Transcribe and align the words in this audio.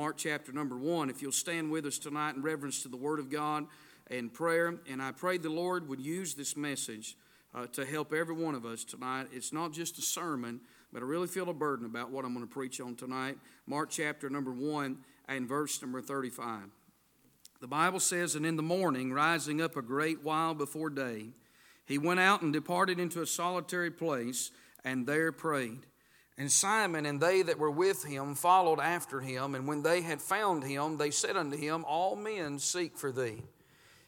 Mark 0.00 0.16
chapter 0.16 0.50
number 0.50 0.78
one. 0.78 1.10
If 1.10 1.20
you'll 1.20 1.30
stand 1.30 1.70
with 1.70 1.84
us 1.84 1.98
tonight 1.98 2.34
in 2.34 2.40
reverence 2.40 2.82
to 2.84 2.88
the 2.88 2.96
Word 2.96 3.18
of 3.18 3.28
God 3.28 3.66
and 4.06 4.32
prayer, 4.32 4.76
and 4.90 5.02
I 5.02 5.12
pray 5.12 5.36
the 5.36 5.50
Lord 5.50 5.90
would 5.90 6.00
use 6.00 6.32
this 6.32 6.56
message 6.56 7.18
uh, 7.54 7.66
to 7.74 7.84
help 7.84 8.14
every 8.14 8.34
one 8.34 8.54
of 8.54 8.64
us 8.64 8.82
tonight. 8.82 9.26
It's 9.30 9.52
not 9.52 9.74
just 9.74 9.98
a 9.98 10.00
sermon, 10.00 10.62
but 10.90 11.02
I 11.02 11.04
really 11.04 11.26
feel 11.26 11.50
a 11.50 11.52
burden 11.52 11.84
about 11.84 12.10
what 12.10 12.24
I'm 12.24 12.32
going 12.32 12.48
to 12.48 12.50
preach 12.50 12.80
on 12.80 12.96
tonight. 12.96 13.36
Mark 13.66 13.90
chapter 13.90 14.30
number 14.30 14.52
one 14.52 15.00
and 15.28 15.46
verse 15.46 15.82
number 15.82 16.00
35. 16.00 16.62
The 17.60 17.68
Bible 17.68 18.00
says, 18.00 18.34
And 18.34 18.46
in 18.46 18.56
the 18.56 18.62
morning, 18.62 19.12
rising 19.12 19.60
up 19.60 19.76
a 19.76 19.82
great 19.82 20.24
while 20.24 20.54
before 20.54 20.88
day, 20.88 21.26
he 21.84 21.98
went 21.98 22.20
out 22.20 22.40
and 22.40 22.54
departed 22.54 22.98
into 22.98 23.20
a 23.20 23.26
solitary 23.26 23.90
place, 23.90 24.50
and 24.82 25.06
there 25.06 25.30
prayed. 25.30 25.84
And 26.40 26.50
Simon 26.50 27.04
and 27.04 27.20
they 27.20 27.42
that 27.42 27.58
were 27.58 27.70
with 27.70 28.02
him 28.02 28.34
followed 28.34 28.80
after 28.80 29.20
him. 29.20 29.54
And 29.54 29.68
when 29.68 29.82
they 29.82 30.00
had 30.00 30.22
found 30.22 30.64
him, 30.64 30.96
they 30.96 31.10
said 31.10 31.36
unto 31.36 31.54
him, 31.54 31.84
All 31.86 32.16
men 32.16 32.58
seek 32.58 32.96
for 32.96 33.12
thee. 33.12 33.42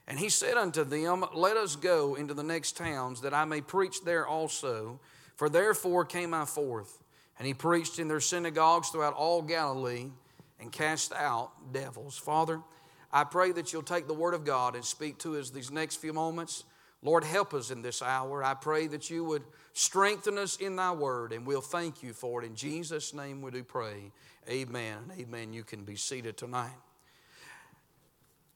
And 0.08 0.18
he 0.18 0.30
said 0.30 0.56
unto 0.56 0.82
them, 0.82 1.26
Let 1.34 1.58
us 1.58 1.76
go 1.76 2.14
into 2.14 2.32
the 2.32 2.42
next 2.42 2.74
towns, 2.78 3.20
that 3.20 3.34
I 3.34 3.44
may 3.44 3.60
preach 3.60 4.02
there 4.02 4.26
also. 4.26 4.98
For 5.36 5.50
therefore 5.50 6.06
came 6.06 6.32
I 6.32 6.46
forth. 6.46 7.02
And 7.38 7.46
he 7.46 7.52
preached 7.52 7.98
in 7.98 8.08
their 8.08 8.18
synagogues 8.18 8.88
throughout 8.88 9.12
all 9.12 9.42
Galilee 9.42 10.06
and 10.58 10.72
cast 10.72 11.12
out 11.12 11.50
devils. 11.70 12.16
Father, 12.16 12.62
I 13.12 13.24
pray 13.24 13.52
that 13.52 13.74
you'll 13.74 13.82
take 13.82 14.06
the 14.06 14.14
word 14.14 14.32
of 14.32 14.46
God 14.46 14.74
and 14.74 14.82
speak 14.82 15.18
to 15.18 15.36
us 15.36 15.50
these 15.50 15.70
next 15.70 15.96
few 15.96 16.14
moments. 16.14 16.64
Lord, 17.02 17.24
help 17.24 17.52
us 17.52 17.70
in 17.70 17.82
this 17.82 18.00
hour. 18.00 18.42
I 18.42 18.54
pray 18.54 18.86
that 18.86 19.10
you 19.10 19.22
would 19.24 19.42
strengthen 19.72 20.38
us 20.38 20.56
in 20.56 20.76
thy 20.76 20.92
word, 20.92 21.32
and 21.32 21.46
we'll 21.46 21.60
thank 21.60 22.02
you 22.02 22.12
for 22.12 22.42
it. 22.42 22.46
In 22.46 22.54
Jesus' 22.54 23.14
name 23.14 23.42
we 23.42 23.50
do 23.50 23.64
pray. 23.64 24.12
Amen. 24.48 24.98
Amen. 25.18 25.52
You 25.52 25.64
can 25.64 25.84
be 25.84 25.96
seated 25.96 26.36
tonight. 26.36 26.76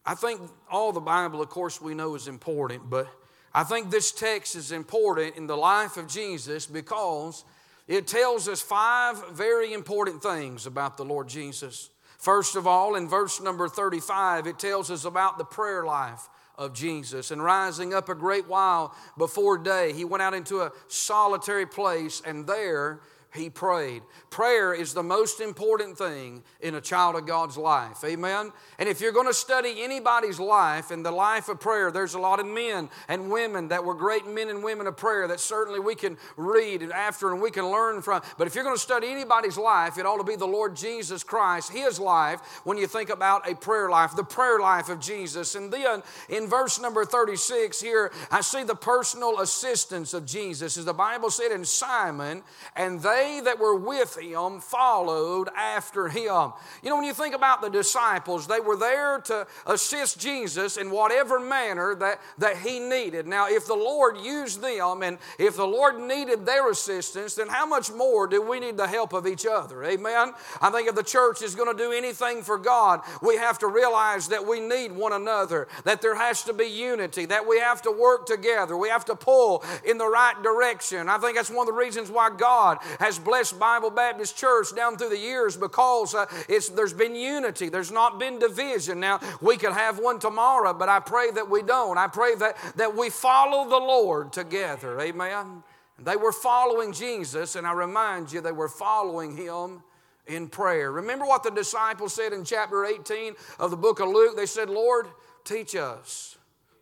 I 0.04 0.14
think 0.14 0.40
all 0.70 0.92
the 0.92 1.00
Bible, 1.00 1.42
of 1.42 1.48
course, 1.48 1.80
we 1.80 1.94
know 1.94 2.14
is 2.14 2.28
important, 2.28 2.88
but 2.88 3.08
I 3.52 3.64
think 3.64 3.90
this 3.90 4.12
text 4.12 4.54
is 4.54 4.70
important 4.70 5.36
in 5.36 5.46
the 5.46 5.56
life 5.56 5.96
of 5.96 6.06
Jesus 6.06 6.66
because 6.66 7.44
it 7.88 8.06
tells 8.06 8.48
us 8.48 8.60
five 8.60 9.22
very 9.32 9.72
important 9.72 10.22
things 10.22 10.66
about 10.66 10.96
the 10.96 11.04
Lord 11.04 11.28
Jesus. 11.28 11.90
First 12.18 12.56
of 12.56 12.66
all, 12.66 12.94
in 12.94 13.08
verse 13.08 13.40
number 13.40 13.68
35, 13.68 14.46
it 14.46 14.58
tells 14.58 14.90
us 14.90 15.04
about 15.04 15.38
the 15.38 15.44
prayer 15.44 15.84
life 15.84 16.28
of 16.58 16.72
Jesus. 16.72 17.30
And 17.30 17.42
rising 17.42 17.94
up 17.94 18.08
a 18.08 18.14
great 18.14 18.48
while 18.48 18.94
before 19.16 19.58
day, 19.58 19.92
he 19.92 20.04
went 20.04 20.22
out 20.22 20.34
into 20.34 20.62
a 20.62 20.72
solitary 20.88 21.66
place, 21.66 22.22
and 22.24 22.46
there 22.46 23.00
he 23.34 23.50
prayed. 23.50 24.02
Prayer 24.30 24.74
is 24.74 24.94
the 24.94 25.02
most 25.02 25.40
important 25.40 25.98
thing 25.98 26.42
in 26.60 26.74
a 26.74 26.80
child 26.80 27.16
of 27.16 27.26
God's 27.26 27.56
life. 27.56 28.02
Amen? 28.04 28.52
And 28.78 28.88
if 28.88 29.00
you're 29.00 29.12
going 29.12 29.26
to 29.26 29.34
study 29.34 29.82
anybody's 29.82 30.40
life 30.40 30.90
and 30.90 31.04
the 31.04 31.10
life 31.10 31.48
of 31.48 31.60
prayer, 31.60 31.90
there's 31.90 32.14
a 32.14 32.18
lot 32.18 32.40
of 32.40 32.46
men 32.46 32.88
and 33.08 33.30
women 33.30 33.68
that 33.68 33.84
were 33.84 33.94
great 33.94 34.26
men 34.26 34.48
and 34.48 34.64
women 34.64 34.86
of 34.86 34.96
prayer 34.96 35.28
that 35.28 35.40
certainly 35.40 35.80
we 35.80 35.94
can 35.94 36.16
read 36.36 36.82
and 36.82 36.92
after 36.92 37.32
and 37.32 37.40
we 37.40 37.50
can 37.50 37.70
learn 37.70 38.02
from. 38.02 38.22
But 38.38 38.46
if 38.46 38.54
you're 38.54 38.64
going 38.64 38.76
to 38.76 38.82
study 38.82 39.08
anybody's 39.08 39.58
life, 39.58 39.98
it 39.98 40.06
ought 40.06 40.18
to 40.18 40.24
be 40.24 40.36
the 40.36 40.46
Lord 40.46 40.74
Jesus 40.76 41.22
Christ, 41.22 41.72
his 41.72 42.00
life, 42.00 42.40
when 42.64 42.78
you 42.78 42.86
think 42.86 43.10
about 43.10 43.48
a 43.48 43.54
prayer 43.54 43.90
life, 43.90 44.16
the 44.16 44.24
prayer 44.24 44.58
life 44.58 44.88
of 44.88 45.00
Jesus. 45.00 45.54
And 45.54 45.72
then 45.72 46.02
in 46.28 46.48
verse 46.48 46.80
number 46.80 47.04
36 47.04 47.80
here, 47.80 48.12
I 48.30 48.40
see 48.40 48.64
the 48.64 48.74
personal 48.74 49.40
assistance 49.40 50.14
of 50.14 50.26
Jesus. 50.26 50.78
As 50.78 50.84
the 50.84 50.94
Bible 50.94 51.30
said 51.30 51.52
in 51.52 51.64
Simon, 51.64 52.42
and 52.74 53.00
they 53.00 53.25
they 53.26 53.40
that 53.40 53.58
were 53.58 53.74
with 53.74 54.16
him 54.16 54.60
followed 54.60 55.48
after 55.56 56.08
him. 56.08 56.52
You 56.82 56.90
know, 56.90 56.96
when 56.96 57.04
you 57.04 57.14
think 57.14 57.34
about 57.34 57.60
the 57.60 57.68
disciples, 57.68 58.46
they 58.46 58.60
were 58.60 58.76
there 58.76 59.20
to 59.22 59.46
assist 59.66 60.20
Jesus 60.20 60.76
in 60.76 60.90
whatever 60.90 61.40
manner 61.40 61.94
that, 61.96 62.20
that 62.38 62.58
he 62.58 62.78
needed. 62.78 63.26
Now, 63.26 63.48
if 63.48 63.66
the 63.66 63.74
Lord 63.74 64.18
used 64.18 64.60
them 64.62 65.02
and 65.02 65.18
if 65.38 65.56
the 65.56 65.66
Lord 65.66 66.00
needed 66.00 66.46
their 66.46 66.70
assistance, 66.70 67.34
then 67.34 67.48
how 67.48 67.66
much 67.66 67.90
more 67.90 68.26
do 68.26 68.42
we 68.42 68.60
need 68.60 68.76
the 68.76 68.86
help 68.86 69.12
of 69.12 69.26
each 69.26 69.46
other? 69.46 69.84
Amen? 69.84 70.32
I 70.60 70.70
think 70.70 70.88
if 70.88 70.94
the 70.94 71.02
church 71.02 71.42
is 71.42 71.54
going 71.54 71.74
to 71.74 71.82
do 71.82 71.92
anything 71.92 72.42
for 72.42 72.58
God, 72.58 73.00
we 73.22 73.36
have 73.36 73.58
to 73.60 73.66
realize 73.66 74.28
that 74.28 74.46
we 74.46 74.60
need 74.60 74.92
one 74.92 75.12
another, 75.12 75.68
that 75.84 76.00
there 76.02 76.14
has 76.14 76.42
to 76.44 76.52
be 76.52 76.66
unity, 76.66 77.26
that 77.26 77.46
we 77.46 77.58
have 77.58 77.82
to 77.82 77.90
work 77.90 78.26
together, 78.26 78.76
we 78.76 78.88
have 78.88 79.04
to 79.06 79.16
pull 79.16 79.64
in 79.84 79.98
the 79.98 80.08
right 80.08 80.40
direction. 80.42 81.08
I 81.08 81.18
think 81.18 81.36
that's 81.36 81.50
one 81.50 81.68
of 81.68 81.74
the 81.74 81.78
reasons 81.78 82.10
why 82.10 82.30
God 82.36 82.78
has 83.06 83.20
blessed 83.20 83.56
Bible 83.58 83.90
Baptist 83.90 84.36
Church 84.36 84.74
down 84.74 84.96
through 84.96 85.10
the 85.10 85.18
years 85.18 85.56
because 85.56 86.12
uh, 86.12 86.26
there's 86.74 86.92
been 86.92 87.14
unity. 87.14 87.68
There's 87.68 87.92
not 87.92 88.18
been 88.18 88.40
division. 88.40 88.98
Now, 88.98 89.20
we 89.40 89.56
could 89.56 89.72
have 89.72 90.00
one 90.00 90.18
tomorrow, 90.18 90.74
but 90.74 90.88
I 90.88 90.98
pray 90.98 91.30
that 91.30 91.48
we 91.48 91.62
don't. 91.62 91.98
I 91.98 92.08
pray 92.08 92.34
that, 92.34 92.56
that 92.74 92.96
we 92.96 93.08
follow 93.10 93.68
the 93.68 93.76
Lord 93.76 94.32
together. 94.32 95.00
Amen. 95.00 95.62
They 96.00 96.16
were 96.16 96.32
following 96.32 96.92
Jesus, 96.92 97.54
and 97.54 97.64
I 97.64 97.72
remind 97.72 98.32
you, 98.32 98.40
they 98.40 98.52
were 98.52 98.68
following 98.68 99.36
Him 99.36 99.84
in 100.26 100.48
prayer. 100.48 100.90
Remember 100.90 101.26
what 101.26 101.44
the 101.44 101.50
disciples 101.50 102.12
said 102.12 102.32
in 102.32 102.44
chapter 102.44 102.84
18 102.84 103.34
of 103.60 103.70
the 103.70 103.76
book 103.76 104.00
of 104.00 104.08
Luke? 104.08 104.36
They 104.36 104.46
said, 104.46 104.68
Lord, 104.68 105.06
teach 105.44 105.76
us 105.76 106.36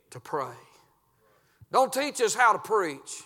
to 0.09 0.19
pray. 0.19 0.57
Don't 1.71 1.93
teach 1.93 2.19
us 2.19 2.33
how 2.33 2.53
to 2.53 2.59
preach. 2.59 3.23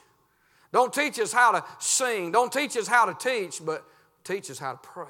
Don't 0.72 0.94
teach 0.94 1.20
us 1.20 1.34
how 1.34 1.52
to 1.52 1.64
sing. 1.80 2.32
Don't 2.32 2.52
teach 2.52 2.78
us 2.78 2.88
how 2.88 3.06
to 3.06 3.14
teach, 3.14 3.64
but 3.66 3.84
teach 4.24 4.52
us 4.52 4.60
how 4.60 4.74
to 4.74 4.78
pray. 4.78 5.08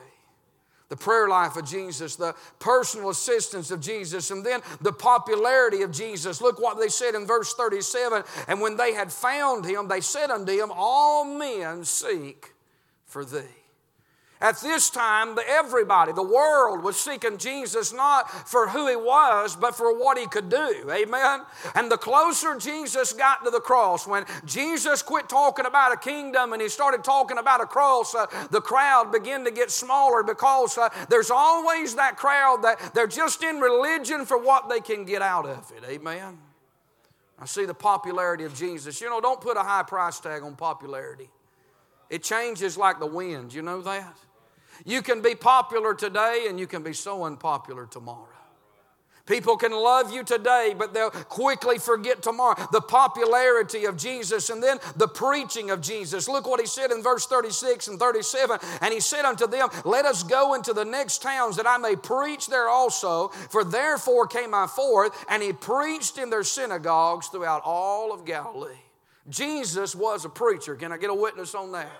The 0.87 0.97
prayer 0.97 1.27
life 1.27 1.55
of 1.55 1.65
Jesus, 1.65 2.15
the 2.15 2.33
personal 2.57 3.09
assistance 3.09 3.69
of 3.69 3.79
Jesus, 3.79 4.31
and 4.31 4.43
then 4.43 4.61
the 4.81 4.93
popularity 4.93 5.83
of 5.83 5.91
Jesus. 5.91 6.41
Look 6.41 6.59
what 6.59 6.79
they 6.79 6.87
said 6.87 7.13
in 7.13 7.27
verse 7.27 7.53
37 7.53 8.23
And 8.47 8.59
when 8.59 8.75
they 8.75 8.93
had 8.93 9.11
found 9.11 9.65
him, 9.65 9.87
they 9.87 10.01
said 10.01 10.31
unto 10.31 10.51
him, 10.51 10.71
All 10.73 11.25
men 11.25 11.85
seek 11.85 12.53
for 13.05 13.23
thee. 13.23 13.41
At 14.41 14.61
this 14.61 14.89
time, 14.89 15.37
everybody, 15.45 16.13
the 16.13 16.23
world 16.23 16.81
was 16.81 16.97
seeking 16.97 17.37
Jesus 17.37 17.91
not 17.91 18.31
for 18.47 18.69
who 18.69 18.87
he 18.87 18.95
was, 18.95 19.57
but 19.57 19.75
for 19.75 19.97
what 19.97 20.17
he 20.17 20.27
could 20.27 20.47
do. 20.47 20.89
Amen? 20.89 21.41
And 21.75 21.91
the 21.91 21.97
closer 21.97 22.57
Jesus 22.57 23.11
got 23.11 23.43
to 23.43 23.51
the 23.51 23.59
cross, 23.59 24.07
when 24.07 24.23
Jesus 24.45 25.01
quit 25.01 25.27
talking 25.27 25.65
about 25.65 25.91
a 25.91 25.97
kingdom 25.97 26.53
and 26.53 26.61
he 26.61 26.69
started 26.69 27.03
talking 27.03 27.37
about 27.37 27.59
a 27.59 27.65
cross, 27.65 28.15
uh, 28.15 28.27
the 28.49 28.61
crowd 28.61 29.11
began 29.11 29.43
to 29.43 29.51
get 29.51 29.71
smaller 29.71 30.23
because 30.23 30.77
uh, 30.77 30.87
there's 31.09 31.31
always 31.31 31.95
that 31.95 32.15
crowd 32.15 32.61
that 32.63 32.93
they're 32.93 33.07
just 33.07 33.43
in 33.43 33.59
religion 33.59 34.25
for 34.25 34.41
what 34.41 34.69
they 34.69 34.79
can 34.79 35.03
get 35.03 35.21
out 35.21 35.47
of 35.47 35.69
it. 35.75 35.83
Amen? 35.89 36.37
I 37.37 37.45
see 37.45 37.65
the 37.65 37.73
popularity 37.73 38.45
of 38.45 38.55
Jesus. 38.55 39.01
You 39.01 39.09
know, 39.09 39.19
don't 39.19 39.41
put 39.41 39.57
a 39.57 39.63
high 39.63 39.83
price 39.83 40.17
tag 40.21 40.43
on 40.43 40.55
popularity. 40.55 41.29
It 42.09 42.23
changes 42.23 42.77
like 42.77 42.99
the 42.99 43.05
wind. 43.05 43.53
You 43.53 43.63
know 43.63 43.81
that? 43.81 44.15
You 44.85 45.01
can 45.01 45.21
be 45.21 45.35
popular 45.35 45.93
today 45.93 46.45
and 46.49 46.59
you 46.59 46.67
can 46.67 46.83
be 46.83 46.93
so 46.93 47.23
unpopular 47.23 47.85
tomorrow. 47.85 48.27
People 49.29 49.57
can 49.57 49.71
love 49.71 50.11
you 50.11 50.23
today, 50.23 50.73
but 50.75 50.91
they'll 50.91 51.11
quickly 51.11 51.77
forget 51.77 52.23
tomorrow. 52.23 52.55
The 52.71 52.81
popularity 52.81 53.85
of 53.85 53.95
Jesus 53.95 54.49
and 54.49 54.61
then 54.61 54.79
the 54.95 55.07
preaching 55.07 55.69
of 55.69 55.81
Jesus. 55.81 56.27
Look 56.27 56.47
what 56.47 56.59
he 56.59 56.65
said 56.65 56.89
in 56.89 57.03
verse 57.03 57.27
36 57.27 57.89
and 57.89 57.99
37. 57.99 58.57
And 58.81 58.91
he 58.91 58.99
said 58.99 59.25
unto 59.25 59.45
them, 59.45 59.69
Let 59.85 60.05
us 60.05 60.23
go 60.23 60.55
into 60.55 60.73
the 60.73 60.83
next 60.83 61.21
towns 61.21 61.57
that 61.57 61.67
I 61.67 61.77
may 61.77 61.95
preach 61.95 62.47
there 62.47 62.67
also. 62.67 63.27
For 63.27 63.63
therefore 63.63 64.25
came 64.25 64.55
I 64.55 64.65
forth. 64.65 65.13
And 65.29 65.43
he 65.43 65.53
preached 65.53 66.17
in 66.17 66.31
their 66.31 66.43
synagogues 66.43 67.27
throughout 67.27 67.61
all 67.63 68.11
of 68.11 68.25
Galilee. 68.25 68.77
Jesus 69.29 69.93
was 69.93 70.25
a 70.25 70.29
preacher. 70.29 70.75
Can 70.75 70.91
I 70.91 70.97
get 70.97 71.11
a 71.11 71.15
witness 71.15 71.53
on 71.53 71.71
that? 71.73 71.91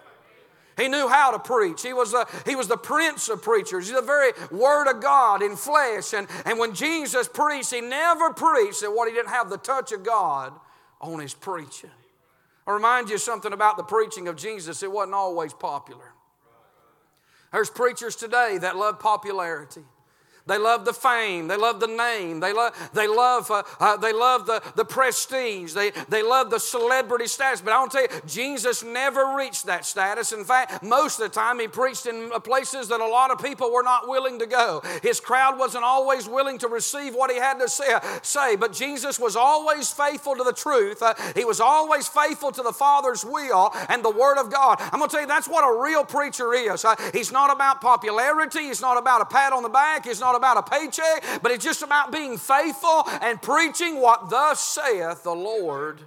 He 0.79 0.87
knew 0.87 1.07
how 1.07 1.31
to 1.31 1.39
preach. 1.39 1.81
He 1.81 1.93
was, 1.93 2.11
the, 2.11 2.25
he 2.45 2.55
was 2.55 2.67
the 2.67 2.77
prince 2.77 3.27
of 3.27 3.41
preachers. 3.41 3.87
He's 3.87 3.95
the 3.95 4.01
very 4.01 4.31
word 4.49 4.89
of 4.89 5.01
God 5.01 5.41
in 5.41 5.55
flesh. 5.55 6.13
And, 6.13 6.27
and 6.45 6.57
when 6.57 6.73
Jesus 6.73 7.27
preached, 7.27 7.73
he 7.73 7.81
never 7.81 8.31
preached 8.33 8.81
that 8.81 8.91
what 8.91 9.07
he 9.09 9.13
didn't 9.13 9.29
have 9.29 9.49
the 9.49 9.57
touch 9.57 9.91
of 9.91 10.03
God 10.03 10.53
on 11.01 11.19
his 11.19 11.33
preaching. 11.33 11.89
i 12.65 12.71
remind 12.71 13.09
you 13.09 13.17
something 13.17 13.51
about 13.51 13.77
the 13.77 13.83
preaching 13.83 14.27
of 14.27 14.37
Jesus. 14.37 14.81
It 14.83 14.91
wasn't 14.91 15.15
always 15.15 15.53
popular. 15.53 16.13
There's 17.51 17.69
preachers 17.69 18.15
today 18.15 18.57
that 18.61 18.77
love 18.77 18.99
popularity. 18.99 19.81
They 20.49 20.57
love 20.57 20.83
the 20.83 20.93
fame. 20.93 21.47
They 21.47 21.55
love 21.55 21.79
the 21.79 21.87
name. 21.87 22.39
They 22.39 22.53
love, 22.53 22.73
they 22.93 23.07
love, 23.07 23.49
uh, 23.49 23.63
uh, 23.79 23.97
they 23.97 24.11
love 24.11 24.45
the, 24.45 24.61
the 24.75 24.83
prestige. 24.83 25.73
They, 25.73 25.91
they 26.09 26.23
love 26.23 26.49
the 26.49 26.59
celebrity 26.59 27.27
status. 27.27 27.61
But 27.61 27.73
I 27.73 27.79
want 27.79 27.91
to 27.91 28.07
tell 28.07 28.17
you, 28.17 28.21
Jesus 28.27 28.83
never 28.83 29.35
reached 29.37 29.67
that 29.67 29.85
status. 29.85 30.31
In 30.31 30.43
fact, 30.43 30.83
most 30.83 31.19
of 31.19 31.31
the 31.31 31.39
time 31.39 31.59
he 31.59 31.67
preached 31.67 32.05
in 32.05 32.29
places 32.41 32.87
that 32.89 32.99
a 32.99 33.05
lot 33.05 33.31
of 33.31 33.41
people 33.41 33.71
were 33.71 33.83
not 33.83 34.07
willing 34.07 34.39
to 34.39 34.47
go. 34.47 34.81
His 35.03 35.19
crowd 35.19 35.57
wasn't 35.57 35.83
always 35.83 36.27
willing 36.27 36.57
to 36.59 36.67
receive 36.67 37.13
what 37.13 37.31
he 37.31 37.37
had 37.37 37.59
to 37.59 37.69
say. 37.69 37.97
say 38.21 38.55
but 38.55 38.73
Jesus 38.73 39.19
was 39.19 39.35
always 39.35 39.91
faithful 39.91 40.35
to 40.35 40.43
the 40.43 40.53
truth. 40.53 41.01
Uh, 41.01 41.13
he 41.35 41.45
was 41.45 41.59
always 41.59 42.07
faithful 42.07 42.51
to 42.51 42.61
the 42.61 42.73
Father's 42.73 43.23
will 43.23 43.71
and 43.87 44.03
the 44.03 44.09
Word 44.09 44.37
of 44.39 44.51
God. 44.51 44.77
I'm 44.79 44.99
going 44.99 45.09
to 45.09 45.13
tell 45.13 45.21
you, 45.21 45.27
that's 45.27 45.47
what 45.47 45.61
a 45.61 45.81
real 45.81 46.03
preacher 46.03 46.53
is. 46.53 46.83
Uh, 46.83 46.95
he's 47.13 47.31
not 47.31 47.51
about 47.53 47.81
popularity. 47.81 48.67
He's 48.67 48.81
not 48.81 48.97
about 48.97 49.21
a 49.21 49.25
pat 49.25 49.53
on 49.53 49.63
the 49.63 49.69
back. 49.69 50.05
He's 50.05 50.19
not 50.19 50.35
about 50.39 50.57
a 50.57 50.63
paycheck, 50.63 51.41
but 51.41 51.51
it's 51.51 51.63
just 51.63 51.83
about 51.83 52.11
being 52.11 52.37
faithful 52.37 53.03
and 53.21 53.41
preaching 53.41 54.01
what 54.01 54.29
thus 54.29 54.59
saith 54.59 55.23
the 55.23 55.35
Lord 55.35 55.99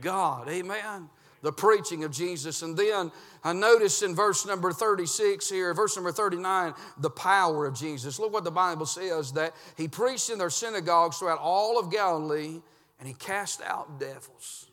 God. 0.00 0.48
Amen. 0.48 1.08
The 1.42 1.52
preaching 1.52 2.04
of 2.04 2.10
Jesus. 2.10 2.62
And 2.62 2.76
then 2.76 3.12
I 3.42 3.52
notice 3.52 4.02
in 4.02 4.14
verse 4.14 4.46
number 4.46 4.72
36 4.72 5.48
here, 5.50 5.74
verse 5.74 5.94
number 5.96 6.10
39, 6.10 6.72
the 6.98 7.10
power 7.10 7.66
of 7.66 7.74
Jesus. 7.74 8.18
Look 8.18 8.32
what 8.32 8.44
the 8.44 8.50
Bible 8.50 8.86
says 8.86 9.32
that 9.32 9.54
he 9.76 9.86
preached 9.86 10.30
in 10.30 10.38
their 10.38 10.50
synagogues 10.50 11.18
throughout 11.18 11.38
all 11.38 11.78
of 11.78 11.90
Galilee 11.90 12.60
and 12.98 13.06
he 13.06 13.14
cast 13.14 13.60
out 13.62 14.00
devils. 14.00 14.66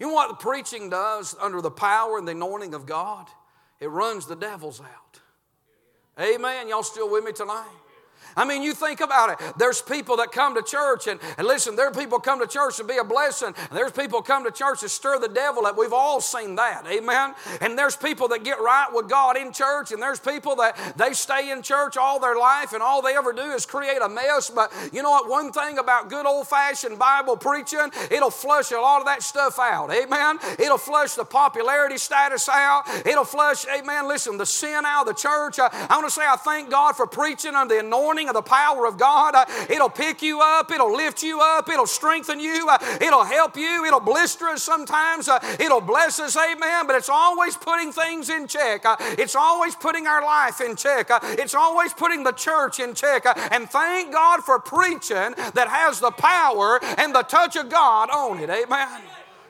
You 0.00 0.08
know 0.08 0.14
what 0.14 0.28
the 0.30 0.34
preaching 0.34 0.90
does 0.90 1.36
under 1.40 1.60
the 1.60 1.70
power 1.70 2.18
and 2.18 2.26
the 2.26 2.32
anointing 2.32 2.74
of 2.74 2.86
God? 2.86 3.28
It 3.78 3.88
runs 3.88 4.26
the 4.26 4.34
devils 4.34 4.80
out. 4.80 5.20
Amen. 6.20 6.68
Y'all 6.68 6.82
still 6.82 7.10
with 7.10 7.24
me 7.24 7.32
tonight? 7.32 7.81
I 8.36 8.44
mean, 8.44 8.62
you 8.62 8.74
think 8.74 9.00
about 9.00 9.30
it. 9.30 9.54
There's 9.58 9.82
people 9.82 10.16
that 10.18 10.32
come 10.32 10.54
to 10.54 10.62
church, 10.62 11.06
and, 11.06 11.20
and 11.38 11.46
listen, 11.46 11.76
there 11.76 11.88
are 11.88 11.92
people 11.92 12.18
come 12.18 12.40
to 12.40 12.46
church 12.46 12.76
to 12.78 12.84
be 12.84 12.96
a 12.96 13.04
blessing, 13.04 13.54
and 13.56 13.78
there's 13.78 13.92
people 13.92 14.22
come 14.22 14.44
to 14.44 14.50
church 14.50 14.80
to 14.80 14.88
stir 14.88 15.18
the 15.18 15.28
devil 15.28 15.66
up. 15.66 15.76
We've 15.76 15.92
all 15.92 16.20
seen 16.20 16.56
that. 16.56 16.86
Amen. 16.86 17.34
And 17.60 17.78
there's 17.78 17.96
people 17.96 18.28
that 18.28 18.44
get 18.44 18.60
right 18.60 18.88
with 18.92 19.08
God 19.08 19.36
in 19.36 19.52
church, 19.52 19.92
and 19.92 20.00
there's 20.00 20.20
people 20.20 20.56
that 20.56 20.76
they 20.96 21.12
stay 21.12 21.50
in 21.50 21.62
church 21.62 21.96
all 21.96 22.20
their 22.20 22.36
life, 22.36 22.72
and 22.72 22.82
all 22.82 23.02
they 23.02 23.16
ever 23.16 23.32
do 23.32 23.50
is 23.52 23.66
create 23.66 24.00
a 24.02 24.08
mess. 24.08 24.50
But 24.50 24.72
you 24.92 25.02
know 25.02 25.10
what? 25.10 25.28
One 25.28 25.52
thing 25.52 25.78
about 25.78 26.08
good 26.08 26.26
old 26.26 26.48
fashioned 26.48 26.98
Bible 26.98 27.36
preaching, 27.36 27.90
it'll 28.10 28.30
flush 28.30 28.70
a 28.72 28.80
lot 28.80 29.00
of 29.00 29.06
that 29.06 29.22
stuff 29.22 29.58
out. 29.58 29.90
Amen. 29.92 30.38
It'll 30.58 30.78
flush 30.78 31.14
the 31.14 31.24
popularity 31.24 31.98
status 31.98 32.48
out. 32.48 32.84
It'll 33.06 33.24
flush, 33.24 33.66
amen. 33.66 34.08
Listen, 34.08 34.36
the 34.38 34.46
sin 34.46 34.84
out 34.84 35.08
of 35.08 35.14
the 35.14 35.20
church. 35.20 35.58
I, 35.58 35.68
I 35.90 35.96
want 35.96 36.06
to 36.06 36.10
say 36.10 36.22
I 36.26 36.36
thank 36.36 36.70
God 36.70 36.92
for 36.96 37.06
preaching 37.06 37.54
under 37.54 37.74
the 37.74 37.80
anointing 37.80 38.21
of 38.28 38.34
the 38.34 38.42
power 38.42 38.86
of 38.86 38.98
God. 38.98 39.34
Uh, 39.34 39.44
it'll 39.68 39.90
pick 39.90 40.22
you 40.22 40.40
up, 40.40 40.70
it'll 40.70 40.94
lift 40.94 41.22
you 41.22 41.40
up, 41.40 41.68
it'll 41.68 41.86
strengthen 41.86 42.40
you, 42.40 42.66
uh, 42.68 42.78
it'll 43.00 43.24
help 43.24 43.56
you, 43.56 43.84
it'll 43.84 44.00
blister 44.00 44.48
us 44.48 44.62
sometimes, 44.62 45.28
uh, 45.28 45.38
it'll 45.58 45.80
bless 45.80 46.20
us, 46.20 46.36
amen. 46.36 46.86
But 46.86 46.96
it's 46.96 47.08
always 47.08 47.56
putting 47.56 47.92
things 47.92 48.28
in 48.28 48.46
check, 48.46 48.82
it's 49.18 49.36
always 49.36 49.74
putting 49.74 50.06
our 50.06 50.22
life 50.22 50.60
in 50.60 50.76
check, 50.76 51.08
it's 51.10 51.54
always 51.54 51.92
putting 51.92 52.24
the 52.24 52.32
church 52.32 52.80
in 52.80 52.94
check. 52.94 53.24
And 53.52 53.68
thank 53.68 54.12
God 54.12 54.42
for 54.42 54.58
preaching 54.58 55.34
that 55.54 55.68
has 55.68 56.00
the 56.00 56.10
power 56.10 56.80
and 56.98 57.14
the 57.14 57.22
touch 57.22 57.56
of 57.56 57.68
God 57.68 58.10
on 58.10 58.38
it, 58.40 58.50
amen. 58.50 59.02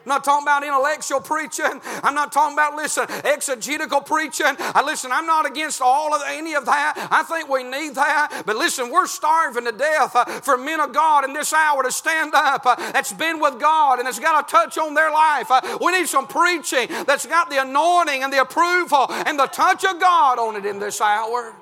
I'm 0.04 0.08
not 0.08 0.24
talking 0.24 0.44
about 0.44 0.64
intellectual 0.64 1.20
preaching. 1.20 1.80
I'm 2.02 2.14
not 2.14 2.32
talking 2.32 2.54
about, 2.54 2.74
listen, 2.74 3.06
exegetical 3.24 4.00
preaching. 4.00 4.56
I 4.58 4.82
listen, 4.84 5.12
I'm 5.12 5.26
not 5.26 5.46
against 5.46 5.80
all 5.80 6.12
of 6.12 6.22
any 6.26 6.54
of 6.54 6.66
that. 6.66 7.08
I 7.10 7.22
think 7.22 7.48
we 7.48 7.62
need 7.62 7.94
that. 7.94 8.42
But 8.44 8.56
listen, 8.56 8.90
we're 8.90 9.06
starving 9.06 9.64
to 9.64 9.72
death 9.72 10.16
uh, 10.16 10.24
for 10.24 10.56
men 10.56 10.80
of 10.80 10.92
God 10.92 11.24
in 11.24 11.32
this 11.32 11.52
hour 11.52 11.82
to 11.84 11.92
stand 11.92 12.32
up 12.34 12.66
uh, 12.66 12.74
that's 12.92 13.12
been 13.12 13.38
with 13.38 13.60
God 13.60 13.98
and 13.98 14.06
that's 14.06 14.18
got 14.18 14.44
a 14.44 14.50
touch 14.50 14.76
on 14.76 14.94
their 14.94 15.10
life. 15.10 15.50
Uh, 15.50 15.78
we 15.80 15.92
need 15.92 16.08
some 16.08 16.26
preaching 16.26 16.88
that's 17.06 17.26
got 17.26 17.48
the 17.48 17.62
anointing 17.62 18.24
and 18.24 18.32
the 18.32 18.40
approval 18.40 19.06
and 19.10 19.38
the 19.38 19.46
touch 19.46 19.84
of 19.84 20.00
God 20.00 20.38
on 20.38 20.56
it 20.56 20.66
in 20.66 20.80
this 20.80 21.00
hour. 21.00 21.54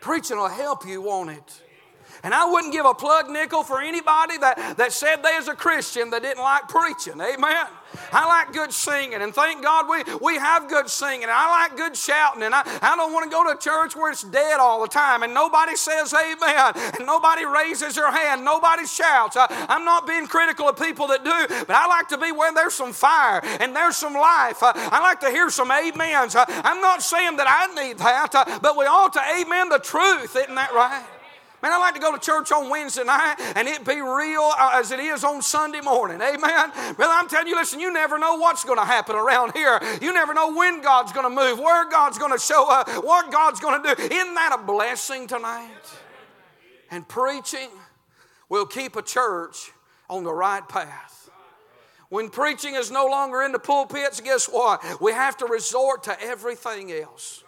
Preaching 0.00 0.38
will 0.38 0.48
help 0.48 0.86
you, 0.86 1.02
won't 1.02 1.30
it? 1.30 1.62
And 2.24 2.32
I 2.32 2.50
wouldn't 2.50 2.72
give 2.72 2.86
a 2.86 2.94
plug 2.94 3.28
nickel 3.28 3.64
for 3.64 3.80
anybody 3.80 4.38
that, 4.38 4.76
that 4.76 4.92
said 4.92 5.22
they 5.22 5.36
was 5.36 5.48
a 5.48 5.54
Christian 5.54 6.10
that 6.10 6.22
didn't 6.22 6.42
like 6.42 6.68
preaching. 6.68 7.20
Amen. 7.20 7.66
I 8.12 8.26
like 8.26 8.52
good 8.52 8.72
singing, 8.72 9.20
and 9.20 9.34
thank 9.34 9.62
God 9.62 9.88
we, 9.88 10.02
we 10.20 10.38
have 10.38 10.68
good 10.68 10.88
singing, 10.88 11.28
I 11.30 11.68
like 11.68 11.76
good 11.76 11.96
shouting, 11.96 12.42
and 12.42 12.54
I, 12.54 12.62
I 12.82 12.96
don't 12.96 13.12
want 13.12 13.24
to 13.24 13.30
go 13.30 13.52
to 13.52 13.58
church 13.58 13.96
where 13.96 14.10
it's 14.10 14.22
dead 14.22 14.60
all 14.60 14.82
the 14.82 14.88
time, 14.88 15.22
and 15.22 15.34
nobody 15.34 15.76
says 15.76 16.14
amen, 16.14 16.72
and 16.98 17.06
nobody 17.06 17.44
raises 17.44 17.94
their 17.94 18.10
hand, 18.10 18.44
nobody 18.44 18.86
shouts. 18.86 19.36
I, 19.36 19.46
I'm 19.68 19.84
not 19.84 20.06
being 20.06 20.26
critical 20.26 20.68
of 20.68 20.76
people 20.76 21.06
that 21.08 21.24
do, 21.24 21.46
but 21.66 21.70
I 21.70 21.86
like 21.86 22.08
to 22.08 22.18
be 22.18 22.32
where 22.32 22.52
there's 22.52 22.74
some 22.74 22.92
fire 22.92 23.40
and 23.60 23.74
there's 23.74 23.96
some 23.96 24.14
life. 24.14 24.62
Uh, 24.62 24.72
I 24.74 25.00
like 25.00 25.20
to 25.20 25.30
hear 25.30 25.50
some 25.50 25.70
amens. 25.70 26.34
Uh, 26.34 26.44
I'm 26.48 26.80
not 26.80 27.02
saying 27.02 27.36
that 27.36 27.46
I 27.48 27.72
need 27.82 27.98
that, 27.98 28.34
uh, 28.34 28.58
but 28.60 28.76
we 28.76 28.84
ought 28.84 29.12
to 29.14 29.22
amen 29.40 29.68
the 29.68 29.78
truth, 29.78 30.36
isn't 30.36 30.54
that 30.54 30.72
right? 30.72 31.04
Man, 31.62 31.70
I 31.70 31.78
like 31.78 31.94
to 31.94 32.00
go 32.00 32.10
to 32.12 32.18
church 32.18 32.50
on 32.50 32.68
Wednesday 32.68 33.04
night 33.04 33.36
and 33.54 33.68
it 33.68 33.84
be 33.84 34.00
real 34.00 34.50
uh, 34.58 34.72
as 34.74 34.90
it 34.90 34.98
is 34.98 35.22
on 35.22 35.40
Sunday 35.42 35.80
morning. 35.80 36.20
Amen. 36.20 36.72
Well, 36.98 37.08
I'm 37.08 37.28
telling 37.28 37.46
you, 37.46 37.54
listen, 37.54 37.78
you 37.78 37.92
never 37.92 38.18
know 38.18 38.34
what's 38.34 38.64
going 38.64 38.80
to 38.80 38.84
happen 38.84 39.14
around 39.14 39.52
here. 39.52 39.80
You 40.00 40.12
never 40.12 40.34
know 40.34 40.52
when 40.52 40.82
God's 40.82 41.12
going 41.12 41.24
to 41.24 41.30
move, 41.30 41.60
where 41.60 41.88
God's 41.88 42.18
going 42.18 42.32
to 42.32 42.38
show 42.38 42.68
up, 42.68 42.88
what 43.04 43.30
God's 43.30 43.60
going 43.60 43.80
to 43.80 43.94
do. 43.94 44.02
Isn't 44.02 44.34
that 44.34 44.58
a 44.60 44.62
blessing 44.64 45.28
tonight? 45.28 45.70
And 46.90 47.06
preaching 47.06 47.68
will 48.48 48.66
keep 48.66 48.96
a 48.96 49.02
church 49.02 49.70
on 50.10 50.24
the 50.24 50.34
right 50.34 50.68
path. 50.68 51.30
When 52.08 52.28
preaching 52.28 52.74
is 52.74 52.90
no 52.90 53.06
longer 53.06 53.40
in 53.42 53.52
the 53.52 53.60
pulpits, 53.60 54.20
guess 54.20 54.46
what? 54.46 54.82
We 55.00 55.12
have 55.12 55.36
to 55.36 55.46
resort 55.46 56.02
to 56.04 56.20
everything 56.20 56.90
else 56.90 57.44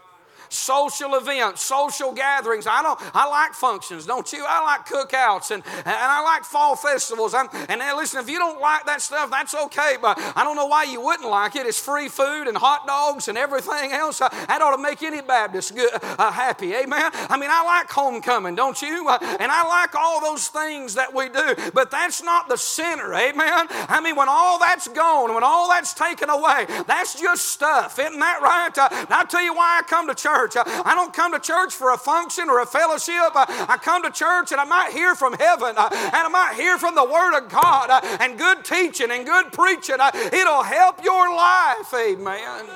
social 0.55 1.15
events, 1.15 1.63
social 1.63 2.13
gatherings. 2.13 2.67
I 2.67 2.83
don't. 2.83 2.99
I 3.15 3.29
like 3.29 3.53
functions, 3.53 4.07
don't 4.07 4.31
you? 4.33 4.45
I 4.47 4.63
like 4.63 4.87
cookouts 4.87 5.51
and, 5.51 5.63
and 5.67 5.87
I 5.87 6.23
like 6.23 6.45
fall 6.45 6.77
festivals. 6.77 7.35
I'm, 7.35 7.49
and 7.69 7.81
listen, 7.97 8.21
if 8.21 8.29
you 8.29 8.39
don't 8.39 8.61
like 8.61 8.85
that 8.87 9.03
stuff, 9.03 9.31
that's 9.31 9.55
okay. 9.55 9.97
But 10.01 10.19
I 10.37 10.45
don't 10.45 10.57
know 10.57 10.67
why 10.67 10.85
you 10.85 11.01
wouldn't 11.01 11.29
like 11.29 11.57
it. 11.57 11.67
It's 11.67 11.79
free 11.81 12.09
food 12.09 12.49
and 12.49 12.57
hot 12.57 12.87
dogs 12.87 13.29
and 13.29 13.37
everything 13.37 13.93
else. 13.93 14.21
Uh, 14.21 14.29
that 14.29 14.63
ought 14.63 14.77
to 14.77 14.83
make 14.83 15.03
any 15.03 15.21
Baptist 15.21 15.75
good, 15.75 15.91
uh, 15.93 16.31
happy. 16.31 16.75
Amen. 16.75 17.11
I 17.15 17.37
mean, 17.39 17.51
I 17.51 17.65
like 17.65 17.91
homecoming, 17.91 18.55
don't 18.55 18.81
you? 18.81 19.09
Uh, 19.09 19.19
and 19.41 19.51
I 19.51 19.67
like 19.67 19.95
all 19.95 20.21
those 20.21 20.49
things 20.49 20.95
that 20.95 21.15
we 21.15 21.29
do. 21.29 21.55
But 21.73 21.91
that's 21.91 22.23
not 22.23 22.49
the 22.49 22.57
center. 22.57 23.15
Amen. 23.15 23.67
I 23.71 24.01
mean, 24.03 24.17
when 24.17 24.29
all 24.29 24.59
that's 24.59 24.89
gone, 24.89 25.35
when 25.35 25.43
all 25.45 25.69
that's 25.69 25.95
taken 25.95 26.31
away, 26.31 26.67
that's 26.87 27.21
just 27.21 27.47
stuff. 27.47 27.99
Isn't 27.99 28.21
that 28.21 28.41
right? 28.43 28.77
Uh, 28.77 29.07
I'll 29.11 29.27
tell 29.27 29.43
you 29.43 29.55
why 29.55 29.81
I 29.81 29.83
come 29.89 30.09
to 30.09 30.15
church 30.15 30.44
church. 30.49 30.67
I 30.67 30.95
don't 30.95 31.13
come 31.13 31.33
to 31.33 31.39
church 31.39 31.75
for 31.75 31.93
a 31.93 31.99
function 31.99 32.49
or 32.49 32.61
a 32.61 32.67
fellowship. 32.67 33.33
I 33.35 33.79
come 33.83 34.03
to 34.03 34.11
church 34.11 34.53
and 34.53 34.61
I 34.61 34.65
might 34.65 34.93
hear 34.93 35.15
from 35.15 35.35
heaven 35.35 35.75
uh, 35.77 35.89
and 35.91 36.15
I 36.15 36.29
might 36.29 36.55
hear 36.57 36.79
from 36.79 36.95
the 36.95 37.05
Word 37.05 37.39
of 37.39 37.49
God 37.49 37.91
uh, 37.91 38.01
and 38.21 38.39
good 38.39 38.65
teaching 38.65 39.11
and 39.11 39.27
good 39.27 39.53
preaching. 39.53 39.97
Uh, 39.99 40.11
it'll 40.15 40.63
help 40.63 41.05
your 41.05 41.35
life. 41.35 41.93
Amen. 41.95 42.67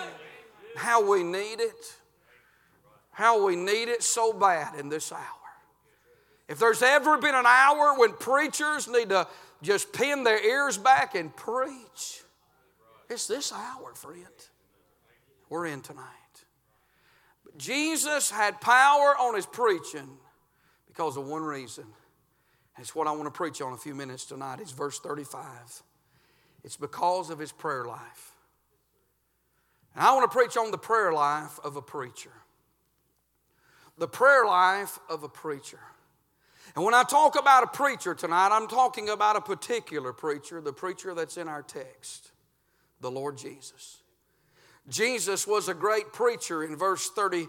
How 0.76 1.08
we 1.08 1.22
need 1.22 1.60
it. 1.60 1.96
How 3.10 3.44
we 3.44 3.56
need 3.56 3.88
it 3.88 4.02
so 4.02 4.32
bad 4.32 4.78
in 4.78 4.88
this 4.88 5.10
hour. 5.10 5.20
If 6.48 6.58
there's 6.58 6.82
ever 6.82 7.18
been 7.18 7.34
an 7.34 7.46
hour 7.46 7.98
when 7.98 8.12
preachers 8.12 8.88
need 8.88 9.10
to 9.10 9.26
just 9.60 9.92
pin 9.92 10.25
their 10.25 10.42
ears 10.42 10.78
back 10.78 11.14
and 11.14 11.34
preach, 11.34 12.22
it's 13.10 13.26
this 13.26 13.52
hour, 13.52 13.94
friend. 13.94 14.25
We're 15.48 15.66
in 15.66 15.80
tonight. 15.80 16.04
Jesus 17.58 18.30
had 18.30 18.60
power 18.60 19.14
on 19.18 19.34
his 19.34 19.46
preaching 19.46 20.08
because 20.86 21.16
of 21.16 21.26
one 21.26 21.42
reason. 21.42 21.84
It's 22.78 22.94
what 22.94 23.06
I 23.06 23.12
want 23.12 23.24
to 23.24 23.30
preach 23.30 23.60
on 23.60 23.72
a 23.72 23.76
few 23.76 23.94
minutes 23.94 24.24
tonight. 24.24 24.60
It's 24.60 24.70
verse 24.70 25.00
35. 25.00 25.82
It's 26.64 26.76
because 26.76 27.30
of 27.30 27.38
his 27.38 27.52
prayer 27.52 27.84
life. 27.84 28.32
And 29.94 30.04
I 30.04 30.14
want 30.14 30.30
to 30.30 30.36
preach 30.36 30.56
on 30.56 30.70
the 30.70 30.78
prayer 30.78 31.12
life 31.12 31.58
of 31.64 31.76
a 31.76 31.82
preacher. 31.82 32.32
The 33.98 34.08
prayer 34.08 34.46
life 34.46 35.00
of 35.10 35.24
a 35.24 35.28
preacher. 35.28 35.80
And 36.76 36.84
when 36.84 36.94
I 36.94 37.02
talk 37.02 37.38
about 37.38 37.64
a 37.64 37.66
preacher 37.66 38.14
tonight, 38.14 38.50
I'm 38.52 38.68
talking 38.68 39.08
about 39.08 39.34
a 39.34 39.40
particular 39.40 40.12
preacher, 40.12 40.60
the 40.60 40.72
preacher 40.72 41.14
that's 41.14 41.36
in 41.36 41.48
our 41.48 41.62
text, 41.62 42.30
the 43.00 43.10
Lord 43.10 43.36
Jesus. 43.36 43.98
Jesus 44.88 45.47
was 45.47 45.68
a 45.68 45.75
great 45.75 46.12
preacher 46.12 46.64
in 46.64 46.76
verse 46.76 47.11
30, 47.11 47.49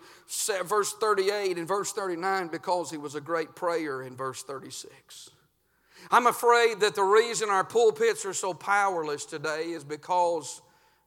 verse 0.66 0.94
38 0.94 1.58
and 1.58 1.68
verse 1.68 1.94
39 1.94 2.50
because 2.50 2.92
he 2.92 2.98
was 2.98 3.16
a 3.16 3.22
great 3.22 3.56
prayer 3.56 4.02
in 4.02 4.16
verse 4.16 4.44
36. 4.44 5.30
I'm 6.12 6.28
afraid 6.28 6.82
that 6.82 6.96
the 6.96 7.04
reason 7.04 7.50
our 7.50 7.64
pulpits 7.64 8.26
are 8.26 8.34
so 8.34 8.54
powerless 8.54 9.26
today 9.26 9.66
is 9.68 9.84
because 9.84 10.62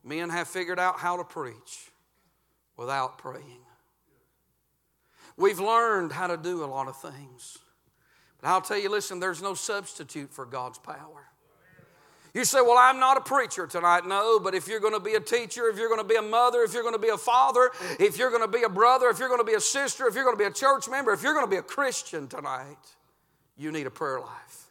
men 0.04 0.30
have 0.30 0.48
figured 0.48 0.78
out 0.78 0.98
how 0.98 1.16
to 1.16 1.24
preach 1.24 1.90
without 2.76 3.18
praying. 3.18 3.60
We've 5.36 5.60
learned 5.60 6.12
how 6.12 6.28
to 6.28 6.36
do 6.36 6.64
a 6.64 6.66
lot 6.66 6.88
of 6.88 7.00
things. 7.00 7.58
But 8.40 8.48
I'll 8.48 8.60
tell 8.60 8.78
you, 8.78 8.90
listen, 8.90 9.20
there's 9.20 9.42
no 9.42 9.54
substitute 9.54 10.32
for 10.32 10.44
God's 10.44 10.78
power. 10.78 11.31
You 12.34 12.44
say, 12.44 12.60
Well, 12.62 12.78
I'm 12.78 12.98
not 12.98 13.16
a 13.16 13.20
preacher 13.20 13.66
tonight. 13.66 14.06
No, 14.06 14.40
but 14.40 14.54
if 14.54 14.66
you're 14.66 14.80
going 14.80 14.94
to 14.94 15.00
be 15.00 15.14
a 15.14 15.20
teacher, 15.20 15.68
if 15.68 15.76
you're 15.76 15.88
going 15.88 16.00
to 16.00 16.06
be 16.06 16.16
a 16.16 16.22
mother, 16.22 16.62
if 16.62 16.72
you're 16.72 16.82
going 16.82 16.94
to 16.94 17.00
be 17.00 17.10
a 17.10 17.18
father, 17.18 17.70
if 18.00 18.16
you're 18.16 18.30
going 18.30 18.42
to 18.42 18.48
be 18.48 18.62
a 18.62 18.68
brother, 18.68 19.08
if 19.08 19.18
you're 19.18 19.28
going 19.28 19.40
to 19.40 19.46
be 19.46 19.54
a 19.54 19.60
sister, 19.60 20.06
if 20.06 20.14
you're 20.14 20.24
going 20.24 20.36
to 20.36 20.42
be 20.42 20.48
a 20.48 20.52
church 20.52 20.88
member, 20.88 21.12
if 21.12 21.22
you're 21.22 21.34
going 21.34 21.46
to 21.46 21.50
be 21.50 21.56
a 21.56 21.62
Christian 21.62 22.28
tonight, 22.28 22.78
you 23.56 23.70
need 23.70 23.86
a 23.86 23.90
prayer 23.90 24.20
life. 24.20 24.66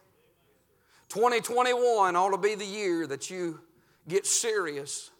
2021 1.10 2.16
ought 2.16 2.30
to 2.30 2.38
be 2.38 2.54
the 2.54 2.64
year 2.64 3.06
that 3.06 3.30
you 3.30 3.60
get 4.08 4.26
serious, 4.26 5.10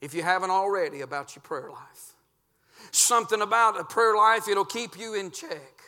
if 0.00 0.14
you 0.14 0.22
haven't 0.22 0.50
already, 0.50 1.02
about 1.02 1.34
your 1.34 1.42
prayer 1.42 1.68
life. 1.70 2.14
Something 2.90 3.42
about 3.42 3.78
a 3.78 3.84
prayer 3.84 4.16
life, 4.16 4.48
it'll 4.48 4.64
keep 4.64 4.98
you 4.98 5.14
in 5.14 5.30
check. 5.30 5.81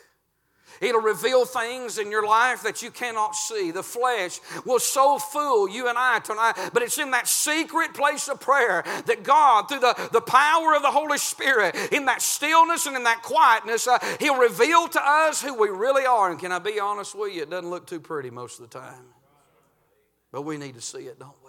It'll 0.81 1.01
reveal 1.01 1.45
things 1.45 1.97
in 1.97 2.11
your 2.11 2.25
life 2.25 2.63
that 2.63 2.81
you 2.81 2.91
cannot 2.91 3.35
see. 3.35 3.71
The 3.71 3.83
flesh 3.83 4.39
will 4.65 4.79
so 4.79 5.17
fool 5.17 5.69
you 5.69 5.87
and 5.87 5.97
I 5.97 6.19
tonight, 6.19 6.71
but 6.73 6.83
it's 6.83 6.97
in 6.97 7.11
that 7.11 7.27
secret 7.27 7.93
place 7.93 8.27
of 8.27 8.39
prayer 8.39 8.83
that 9.05 9.23
God, 9.23 9.69
through 9.69 9.79
the, 9.79 10.09
the 10.11 10.21
power 10.21 10.75
of 10.75 10.81
the 10.81 10.91
Holy 10.91 11.17
Spirit, 11.17 11.75
in 11.91 12.05
that 12.05 12.21
stillness 12.21 12.85
and 12.85 12.95
in 12.95 13.03
that 13.03 13.21
quietness, 13.21 13.87
uh, 13.87 13.99
He'll 14.19 14.39
reveal 14.39 14.87
to 14.87 15.01
us 15.01 15.41
who 15.41 15.53
we 15.53 15.69
really 15.69 16.05
are. 16.05 16.29
And 16.31 16.39
can 16.39 16.51
I 16.51 16.59
be 16.59 16.79
honest 16.79 17.15
with 17.15 17.33
you? 17.33 17.43
It 17.43 17.49
doesn't 17.49 17.69
look 17.69 17.87
too 17.87 17.99
pretty 17.99 18.29
most 18.29 18.59
of 18.59 18.69
the 18.69 18.79
time, 18.79 19.05
but 20.31 20.43
we 20.43 20.57
need 20.57 20.75
to 20.75 20.81
see 20.81 20.99
it, 20.99 21.19
don't 21.19 21.35
we? 21.43 21.44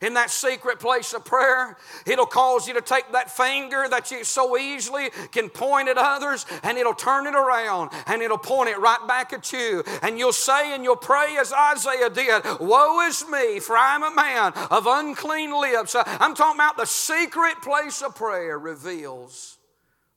In 0.00 0.14
that 0.14 0.30
secret 0.30 0.80
place 0.80 1.12
of 1.12 1.24
prayer. 1.24 1.76
It'll 2.06 2.26
cause 2.26 2.66
you 2.68 2.74
to 2.74 2.80
take 2.80 3.12
that 3.12 3.30
finger 3.30 3.86
that 3.88 4.10
you 4.10 4.24
so 4.24 4.56
easily 4.56 5.10
can 5.32 5.48
point 5.48 5.88
at 5.88 5.98
others 5.98 6.46
and 6.62 6.78
it'll 6.78 6.94
turn 6.94 7.26
it 7.26 7.34
around 7.34 7.90
and 8.06 8.22
it'll 8.22 8.38
point 8.38 8.70
it 8.70 8.78
right 8.78 9.06
back 9.06 9.32
at 9.32 9.52
you. 9.52 9.82
And 10.02 10.18
you'll 10.18 10.32
say 10.32 10.74
and 10.74 10.84
you'll 10.84 10.96
pray 10.96 11.36
as 11.38 11.52
Isaiah 11.52 12.10
did 12.10 12.42
Woe 12.60 13.00
is 13.06 13.24
me, 13.28 13.60
for 13.60 13.76
I'm 13.76 14.02
a 14.02 14.14
man 14.14 14.52
of 14.70 14.86
unclean 14.86 15.58
lips. 15.58 15.94
I'm 15.96 16.34
talking 16.34 16.60
about 16.60 16.76
the 16.76 16.86
secret 16.86 17.62
place 17.62 18.02
of 18.02 18.14
prayer 18.14 18.58
reveals 18.58 19.58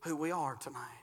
who 0.02 0.16
we 0.16 0.32
are 0.32 0.56
tonight 0.56 0.97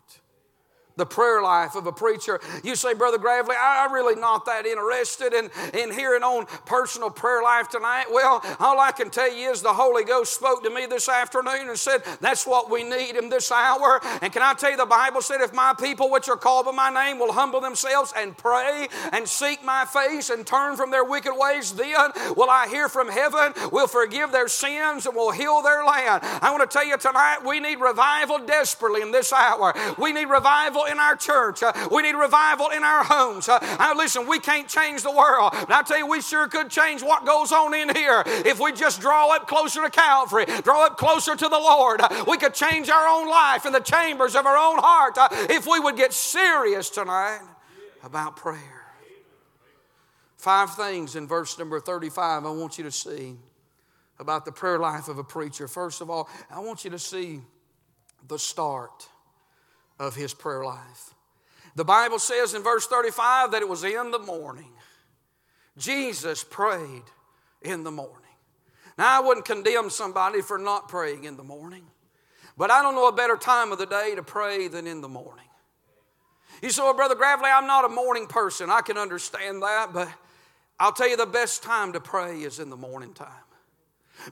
the 0.97 1.07
prayer 1.07 1.43
life 1.43 1.75
of 1.75 1.87
a 1.87 1.93
preacher. 1.93 2.41
You 2.63 2.77
say, 2.77 2.95
Brother 2.95 3.19
Gravely, 3.19 3.57
I'm 3.61 3.93
really 3.93 4.19
not 4.21 4.47
that 4.47 4.67
interested 4.67 5.33
in, 5.33 5.51
in 5.79 5.93
hearing 5.93 6.23
on 6.23 6.47
personal 6.67 7.11
prayer 7.11 7.43
life 7.43 7.69
tonight. 7.69 8.07
Well, 8.13 8.43
all 8.61 8.79
I 8.79 8.93
can 8.93 9.11
tell 9.11 9.33
you 9.33 9.51
is 9.51 9.63
the 9.63 9.73
Holy 9.73 10.05
Ghost 10.05 10.35
spoke 10.35 10.63
to 10.65 10.71
me 10.71 10.87
this 10.87 11.09
afternoon 11.09 11.69
and 11.69 11.79
said, 11.79 12.03
That's 12.21 12.47
what 12.47 12.71
we 12.71 12.85
need 12.85 13.17
in 13.17 13.29
this 13.29 13.51
hour. 13.51 14.01
And 14.23 14.33
can 14.33 14.43
I 14.43 14.55
tell 14.55 14.71
you, 14.71 14.77
the 14.77 14.87
Bible 14.87 15.21
said, 15.21 15.41
If 15.41 15.53
my 15.53 15.75
people 15.79 16.11
which 16.11 16.29
are 16.29 16.37
called 16.37 16.67
by 16.67 16.73
my 16.73 16.91
name 16.91 17.19
will 17.19 17.33
humble 17.33 17.61
themselves 17.61 18.13
and 18.17 18.37
pray 18.37 18.89
and 19.13 19.29
seek 19.29 19.65
my 19.65 19.85
face 19.85 20.31
and 20.31 20.47
turn 20.47 20.77
from 20.77 20.91
their 20.91 21.05
wicked 21.05 21.35
ways, 21.35 21.73
then 21.73 22.13
will 22.37 22.51
I 22.51 22.69
hear 22.69 22.89
from 22.89 23.09
heaven, 23.09 23.53
will 23.73 23.89
forgive 23.89 24.31
their 24.31 24.49
sins, 24.49 25.07
and 25.07 25.15
will 25.15 25.33
heal 25.33 25.63
their 25.63 25.85
land. 25.85 26.21
I 26.23 26.51
want 26.51 26.69
to 26.69 26.73
tell 26.73 26.87
you 26.87 26.97
tonight, 26.97 27.39
we 27.45 27.61
need 27.61 27.81
revival 27.81 28.39
desperately 28.39 29.03
in 29.03 29.11
this 29.11 29.33
hour. 29.33 29.75
We 29.99 30.13
need 30.13 30.27
revival 30.27 30.84
in 30.85 30.99
our 30.99 31.17
church. 31.17 31.63
Uh, 31.63 31.73
we 31.91 32.03
need 32.03 32.15
revival 32.15 32.69
in 32.69 32.83
our 32.83 33.05
homes. 33.05 33.49
Uh, 33.49 33.95
listen, 33.97 34.27
we 34.27 34.39
can't 34.39 34.69
change 34.69 35.03
the 35.03 35.11
world, 35.11 35.53
but 35.53 35.73
I 35.73 35.83
tell 35.83 35.99
you, 35.99 36.07
we 36.07 36.21
sure 36.21 36.49
could 36.49 36.71
change 36.71 37.03
what 37.03 37.27
goes 37.27 37.53
on 37.53 37.75
in 37.75 37.95
here 37.95 38.23
if 38.27 38.61
we 38.61 38.73
just 38.73 39.01
draw 39.01 39.35
up 39.35 39.49
closer 39.49 39.83
to 39.83 39.91
Calvary, 39.91 40.47
draw 40.63 40.87
up 40.87 40.97
closer 40.97 41.35
to 41.37 41.49
the 41.49 41.59
Lord. 41.59 42.01
Uh, 42.01 42.25
we 42.29 42.37
could 42.37 42.55
change 42.55 42.89
our 42.89 43.07
own 43.09 43.29
life 43.29 43.67
in 43.67 43.73
the 43.73 43.81
chambers 43.81 44.35
of 44.35 44.47
our 44.47 44.57
own 44.57 44.79
heart 44.79 45.17
if 45.51 45.67
we 45.67 45.81
would 45.81 45.97
get 45.97 46.13
serious 46.13 46.91
tonight 46.91 47.41
about 48.03 48.37
prayer. 48.37 48.85
Five 50.37 50.75
things 50.75 51.17
in 51.17 51.27
verse 51.27 51.59
number 51.59 51.81
35 51.81 52.45
I 52.45 52.51
want 52.51 52.77
you 52.77 52.85
to 52.85 52.93
see 52.93 53.37
about 54.19 54.45
the 54.45 54.53
prayer 54.53 54.79
life 54.79 55.09
of 55.09 55.19
a 55.19 55.25
preacher. 55.25 55.67
First 55.67 56.01
of 56.01 56.11
all, 56.11 56.29
I 56.51 56.61
want 56.61 56.85
you 56.85 56.91
to 56.91 56.99
see 56.99 57.41
the 58.29 58.39
start 58.39 59.09
of 59.99 60.15
his 60.15 60.35
prayer 60.35 60.65
life. 60.65 61.15
The 61.77 61.85
Bible 61.85 62.19
says 62.19 62.55
in 62.55 62.63
verse 62.63 62.87
35 62.87 63.53
that 63.53 63.63
it 63.63 63.69
was 63.69 63.85
in 63.85 64.11
the 64.11 64.19
morning. 64.19 64.73
Jesus 65.77 66.45
prayed 66.45 67.03
in 67.63 67.83
the 67.83 67.91
morning. 67.91 68.21
Now, 68.97 69.21
I 69.21 69.27
wouldn't 69.27 69.45
condemn 69.45 69.91
somebody 69.91 70.41
for 70.41 70.57
not 70.57 70.89
praying 70.89 71.25
in 71.25 71.37
the 71.37 71.43
morning, 71.43 71.85
but 72.57 72.71
I 72.71 72.81
don't 72.81 72.95
know 72.95 73.09
a 73.09 73.13
better 73.13 73.37
time 73.37 73.73
of 73.73 73.79
the 73.79 73.87
day 73.87 74.15
to 74.15 74.23
pray 74.23 74.69
than 74.69 74.87
in 74.87 75.01
the 75.01 75.09
morning. 75.09 75.47
You 76.63 76.71
say, 76.71 76.83
well, 76.83 76.95
Brother 76.95 77.17
Gravely, 77.17 77.51
I'm 77.51 77.67
not 77.67 77.85
a 77.85 77.89
morning 77.89 78.27
person. 78.29 78.71
I 78.71 78.81
can 78.81 78.97
understand 78.97 79.63
that, 79.63 79.93
but 79.93 80.09
I'll 80.79 80.93
tell 80.93 81.09
you 81.09 81.17
the 81.17 81.27
best 81.27 81.65
time 81.65 81.93
to 81.95 82.01
pray 82.01 82.43
is 82.43 82.61
in 82.61 82.71
the 82.71 82.77
morning 82.77 83.13
time 83.15 83.29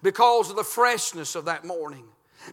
because 0.00 0.48
of 0.48 0.54
the 0.54 0.64
freshness 0.64 1.34
of 1.34 1.46
that 1.46 1.64
morning, 1.64 2.04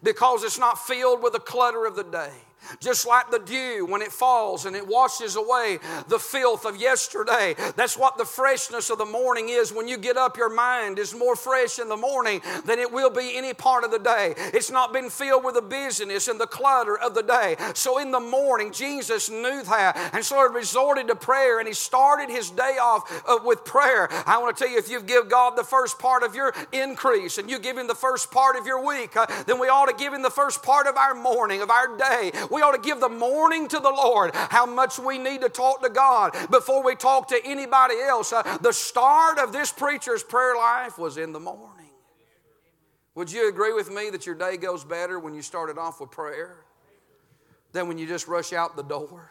because 0.02 0.44
it's 0.44 0.58
not 0.58 0.80
filled 0.80 1.22
with 1.22 1.34
the 1.34 1.40
clutter 1.40 1.86
of 1.86 1.96
the 1.96 2.04
day 2.04 2.34
just 2.80 3.08
like 3.08 3.32
the 3.32 3.40
dew 3.40 3.86
when 3.88 4.02
it 4.02 4.12
falls 4.12 4.66
and 4.66 4.76
it 4.76 4.88
washes 4.88 5.36
away 5.36 5.80
the 6.08 6.20
filth 6.20 6.66
of 6.66 6.78
yesterday. 6.78 7.56
That's 7.76 7.98
what 7.98 8.18
the 8.18 8.26
freshness 8.26 8.90
of 8.90 8.98
the 8.98 9.06
morning 9.06 9.50
is. 9.50 9.74
When 9.74 9.88
you 9.88 9.98
get 9.98 10.18
up, 10.18 10.38
your 10.38 10.54
mind 10.54 11.00
is 11.00 11.14
more 11.14 11.36
fresh 11.36 11.80
in 11.80 11.90
the 11.90 11.98
morning 11.98 12.42
than 12.66 12.80
it 12.80 12.92
will 12.92 13.10
be 13.10 13.38
any 13.38 13.54
part 13.54 13.84
of 13.84 13.92
the 13.92 14.00
day. 14.00 14.34
It's 14.38 14.72
not 14.72 14.94
been 14.94 15.10
filled 15.10 15.44
with 15.44 15.56
the 15.56 15.62
busyness 15.62 16.28
and 16.28 16.40
the 16.40 16.48
clutter 16.48 16.98
of 16.98 17.14
the 17.14 17.24
day. 17.24 17.56
So 17.74 18.00
in 18.00 18.12
the 18.12 18.20
morning, 18.20 18.72
Jesus 18.72 19.30
knew 19.30 19.64
that 19.64 20.10
and 20.14 20.24
so 20.24 20.48
he 20.48 20.56
resorted 20.56 21.08
to 21.08 21.16
prayer 21.16 21.60
and 21.60 21.68
he 21.68 21.74
started 21.74 22.30
his 22.30 22.50
day 22.50 22.78
off 22.82 23.24
uh, 23.28 23.40
with 23.44 23.64
prayer. 23.66 24.08
I 24.26 24.38
want 24.40 24.56
to 24.56 24.64
tell 24.64 24.72
you, 24.72 24.80
if 24.80 24.90
you 24.90 25.02
give 25.02 25.30
God 25.30 25.56
the 25.56 25.64
first 25.64 26.00
part 26.00 26.24
of 26.24 26.36
your 26.36 26.54
increase 26.72 27.38
and 27.38 27.50
you 27.50 27.60
give 27.60 27.78
him 27.78 27.88
the 27.88 27.96
first 27.96 28.32
part 28.32 28.56
of 28.56 28.66
your 28.66 28.86
week, 28.86 29.16
uh, 29.16 29.26
then 29.46 29.60
we 29.60 29.68
ought 29.68 29.88
to 29.88 29.96
give 29.96 30.14
him 30.14 30.22
the 30.22 30.30
first 30.30 30.64
part 30.64 30.88
of 30.88 30.98
our 30.98 31.14
morning, 31.14 31.62
of 31.62 31.70
our 31.70 31.98
day. 31.98 32.32
We 32.50 32.62
ought 32.62 32.72
to 32.72 32.82
give 32.82 33.00
the 33.00 33.10
morning 33.10 33.68
to 33.68 33.80
the 33.80 33.90
Lord. 33.90 34.32
How 34.34 34.66
much 34.66 35.00
we 35.00 35.18
need 35.18 35.42
to 35.42 35.50
talk 35.50 35.82
to 35.84 35.90
God 35.90 36.36
before 36.50 36.84
we 36.84 36.96
talk 36.96 37.28
to 37.30 37.40
anybody 37.46 37.96
else. 38.00 38.34
Uh, 38.34 38.58
the 38.62 38.74
start 38.74 39.40
of 39.40 39.52
this 39.54 39.72
preacher's 39.72 40.24
prayer 40.24 40.56
life 40.56 40.98
was 40.98 41.18
in 41.18 41.32
the 41.32 41.40
morning. 41.40 41.90
Would 43.16 43.32
you 43.32 43.50
agree 43.50 43.74
with 43.74 43.92
me 43.92 44.10
that 44.12 44.26
your 44.26 44.36
day 44.36 44.58
goes 44.58 44.84
better 44.84 45.20
when 45.20 45.34
you 45.34 45.42
started 45.42 45.78
off 45.78 46.00
with 46.00 46.12
prayer 46.12 46.58
than 47.74 47.88
when 47.88 47.98
you 47.98 48.08
just 48.08 48.28
rush 48.28 48.54
out 48.54 48.76
the 48.76 48.84
door? 48.84 49.30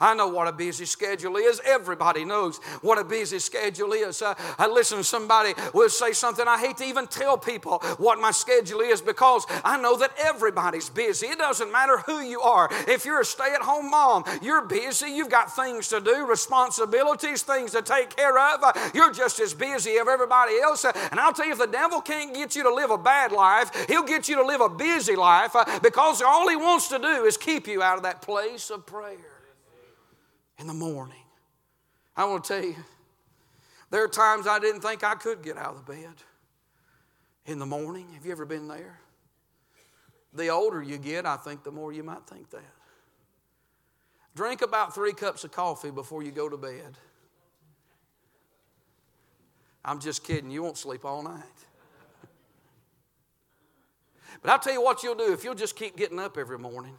I 0.00 0.14
know 0.14 0.28
what 0.28 0.48
a 0.48 0.52
busy 0.52 0.84
schedule 0.86 1.36
is. 1.36 1.60
Everybody 1.64 2.24
knows 2.24 2.58
what 2.82 2.98
a 2.98 3.04
busy 3.04 3.38
schedule 3.38 3.92
is. 3.92 4.22
Uh, 4.22 4.34
I 4.58 4.66
listen 4.66 4.98
to 4.98 5.04
somebody 5.04 5.54
will 5.72 5.88
say 5.88 6.12
something. 6.12 6.46
I 6.46 6.58
hate 6.58 6.78
to 6.78 6.84
even 6.84 7.06
tell 7.06 7.38
people 7.38 7.78
what 7.98 8.20
my 8.20 8.30
schedule 8.30 8.80
is 8.80 9.00
because 9.00 9.46
I 9.64 9.80
know 9.80 9.96
that 9.98 10.12
everybody's 10.18 10.88
busy. 10.88 11.26
It 11.26 11.38
doesn't 11.38 11.70
matter 11.70 11.98
who 11.98 12.20
you 12.20 12.40
are. 12.40 12.68
If 12.88 13.04
you're 13.04 13.20
a 13.20 13.24
stay 13.24 13.52
at 13.54 13.62
home 13.62 13.90
mom, 13.90 14.24
you're 14.42 14.62
busy. 14.62 15.10
You've 15.10 15.30
got 15.30 15.54
things 15.54 15.88
to 15.88 16.00
do, 16.00 16.26
responsibilities, 16.26 17.42
things 17.42 17.72
to 17.72 17.82
take 17.82 18.14
care 18.16 18.38
of. 18.38 18.62
Uh, 18.62 18.72
you're 18.94 19.12
just 19.12 19.40
as 19.40 19.54
busy 19.54 19.92
as 19.92 20.08
everybody 20.08 20.58
else. 20.60 20.84
Uh, 20.84 20.92
and 21.10 21.20
I'll 21.20 21.32
tell 21.32 21.46
you, 21.46 21.52
if 21.52 21.58
the 21.58 21.66
devil 21.66 22.00
can't 22.00 22.34
get 22.34 22.56
you 22.56 22.62
to 22.64 22.74
live 22.74 22.90
a 22.90 22.98
bad 22.98 23.32
life, 23.32 23.70
he'll 23.88 24.02
get 24.02 24.28
you 24.28 24.36
to 24.36 24.44
live 24.44 24.60
a 24.60 24.68
busy 24.68 25.16
life 25.16 25.54
uh, 25.54 25.64
because 25.80 26.20
all 26.20 26.48
he 26.48 26.56
wants 26.56 26.88
to 26.88 26.98
do 26.98 27.24
is 27.24 27.36
keep 27.36 27.66
you 27.66 27.82
out 27.82 27.96
of 27.96 28.02
that 28.02 28.22
place 28.22 28.70
of 28.70 28.84
prayer 28.86 29.33
in 30.64 30.68
the 30.68 30.72
morning. 30.72 31.22
I 32.16 32.24
want 32.24 32.44
to 32.44 32.54
tell 32.54 32.64
you, 32.64 32.74
there 33.90 34.02
are 34.02 34.08
times 34.08 34.46
I 34.46 34.58
didn't 34.58 34.80
think 34.80 35.04
I 35.04 35.14
could 35.14 35.42
get 35.42 35.58
out 35.58 35.74
of 35.74 35.84
the 35.84 35.92
bed 35.92 36.14
in 37.44 37.58
the 37.58 37.66
morning. 37.66 38.08
Have 38.14 38.24
you 38.24 38.32
ever 38.32 38.46
been 38.46 38.66
there? 38.66 38.98
The 40.32 40.48
older 40.48 40.82
you 40.82 40.96
get, 40.96 41.26
I 41.26 41.36
think 41.36 41.64
the 41.64 41.70
more 41.70 41.92
you 41.92 42.02
might 42.02 42.26
think 42.26 42.48
that. 42.48 42.62
Drink 44.34 44.62
about 44.62 44.94
three 44.94 45.12
cups 45.12 45.44
of 45.44 45.52
coffee 45.52 45.90
before 45.90 46.22
you 46.22 46.30
go 46.30 46.48
to 46.48 46.56
bed. 46.56 46.96
I'm 49.84 50.00
just 50.00 50.24
kidding, 50.24 50.50
you 50.50 50.62
won't 50.62 50.78
sleep 50.78 51.04
all 51.04 51.22
night. 51.22 51.42
But 54.40 54.50
I'll 54.50 54.58
tell 54.58 54.72
you 54.72 54.82
what 54.82 55.02
you'll 55.02 55.14
do 55.14 55.30
if 55.34 55.44
you'll 55.44 55.54
just 55.54 55.76
keep 55.76 55.94
getting 55.94 56.18
up 56.18 56.38
every 56.38 56.58
morning, 56.58 56.96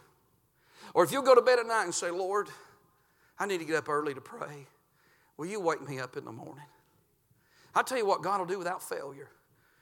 or 0.94 1.04
if 1.04 1.12
you'll 1.12 1.24
go 1.24 1.34
to 1.34 1.42
bed 1.42 1.58
at 1.58 1.66
night 1.66 1.86
and 1.86 1.94
say, 1.94 2.12
Lord, 2.12 2.48
I 3.38 3.46
need 3.46 3.60
to 3.60 3.66
get 3.66 3.76
up 3.76 3.90
early 3.90 4.14
to 4.14 4.22
pray. 4.22 4.68
Will 5.38 5.48
you 5.48 5.60
wake 5.60 5.88
me 5.88 6.00
up 6.00 6.16
in 6.16 6.26
the 6.26 6.32
morning? 6.32 6.66
I'll 7.74 7.84
tell 7.84 7.98
you 7.98 8.06
what 8.06 8.22
God 8.22 8.40
will 8.40 8.46
do 8.46 8.58
without 8.58 8.82
failure. 8.82 9.30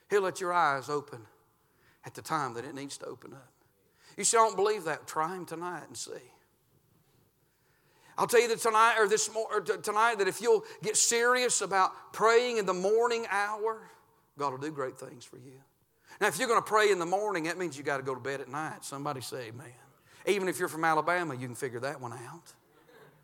He'll 0.09 0.21
let 0.21 0.41
your 0.41 0.53
eyes 0.53 0.89
open 0.89 1.21
at 2.05 2.15
the 2.15 2.21
time 2.21 2.55
that 2.55 2.65
it 2.65 2.73
needs 2.73 2.97
to 2.99 3.05
open 3.05 3.33
up. 3.33 3.51
You 4.17 4.23
say, 4.23 4.37
I 4.37 4.41
don't 4.41 4.55
believe 4.55 4.83
that. 4.85 5.07
Try 5.07 5.35
Him 5.35 5.45
tonight 5.45 5.83
and 5.87 5.95
see. 5.95 6.11
I'll 8.17 8.27
tell 8.27 8.41
you 8.41 8.47
that 8.49 8.59
tonight 8.59 8.95
or 8.99 9.07
this 9.07 9.29
or 9.29 9.61
tonight 9.61 10.19
that 10.19 10.27
if 10.27 10.41
you'll 10.41 10.63
get 10.83 10.97
serious 10.97 11.61
about 11.61 12.13
praying 12.13 12.57
in 12.57 12.65
the 12.65 12.73
morning 12.73 13.25
hour, 13.29 13.81
God 14.37 14.51
will 14.51 14.59
do 14.59 14.71
great 14.71 14.99
things 14.99 15.25
for 15.25 15.37
you. 15.37 15.59
Now, 16.21 16.27
if 16.27 16.37
you're 16.37 16.47
going 16.47 16.61
to 16.61 16.67
pray 16.67 16.91
in 16.91 16.99
the 16.99 17.07
morning, 17.07 17.45
that 17.45 17.57
means 17.57 17.75
you 17.75 17.83
got 17.83 17.97
to 17.97 18.03
go 18.03 18.13
to 18.13 18.21
bed 18.21 18.39
at 18.39 18.49
night. 18.49 18.85
Somebody 18.85 19.21
say 19.21 19.47
amen. 19.47 19.73
Even 20.27 20.47
if 20.47 20.59
you're 20.59 20.69
from 20.69 20.85
Alabama, 20.85 21.33
you 21.33 21.47
can 21.47 21.55
figure 21.55 21.79
that 21.79 21.99
one 21.99 22.13
out. 22.13 22.53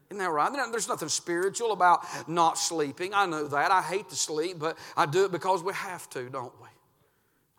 Isn't 0.10 0.20
that 0.20 0.30
right? 0.32 0.52
There's 0.72 0.88
nothing 0.88 1.10
spiritual 1.10 1.72
about 1.72 2.04
not 2.28 2.58
sleeping. 2.58 3.14
I 3.14 3.28
know 3.28 3.48
that. 3.48 3.72
I 3.72 3.82
hate 3.82 4.10
to 4.10 4.16
sleep, 4.16 4.58
but 4.58 4.78
I 4.98 5.06
do 5.06 5.26
it 5.26 5.32
because 5.32 5.62
we 5.62 5.74
have 5.74 6.10
to, 6.12 6.30
don't 6.30 6.54
we? 6.60 6.68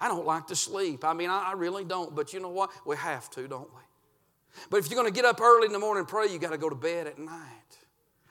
I 0.00 0.08
don't 0.08 0.26
like 0.26 0.48
to 0.48 0.56
sleep. 0.56 1.04
I 1.04 1.12
mean, 1.12 1.30
I 1.30 1.52
really 1.52 1.84
don't, 1.84 2.14
but 2.14 2.32
you 2.32 2.40
know 2.40 2.48
what? 2.48 2.70
We 2.84 2.96
have 2.96 3.30
to, 3.30 3.46
don't 3.46 3.72
we? 3.72 3.80
But 4.68 4.78
if 4.78 4.90
you're 4.90 5.00
going 5.00 5.12
to 5.12 5.14
get 5.14 5.24
up 5.24 5.40
early 5.40 5.66
in 5.66 5.72
the 5.72 5.78
morning 5.78 6.00
and 6.00 6.08
pray, 6.08 6.26
you 6.26 6.38
got 6.38 6.50
to 6.50 6.58
go 6.58 6.68
to 6.68 6.74
bed 6.74 7.06
at 7.06 7.18
night. 7.18 7.38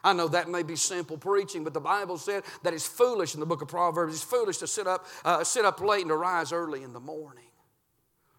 I 0.02 0.12
know 0.12 0.28
that 0.28 0.48
may 0.48 0.62
be 0.62 0.76
simple 0.76 1.16
preaching, 1.16 1.62
but 1.62 1.74
the 1.74 1.80
Bible 1.80 2.18
said 2.18 2.42
that 2.62 2.74
it's 2.74 2.86
foolish 2.86 3.34
in 3.34 3.40
the 3.40 3.46
book 3.46 3.62
of 3.62 3.68
Proverbs. 3.68 4.14
It's 4.14 4.24
foolish 4.24 4.58
to 4.58 4.66
sit 4.66 4.86
up, 4.86 5.06
uh, 5.24 5.44
sit 5.44 5.64
up 5.64 5.80
late 5.80 6.02
and 6.02 6.10
to 6.10 6.16
rise 6.16 6.52
early 6.52 6.82
in 6.82 6.92
the 6.92 7.00
morning. 7.00 7.44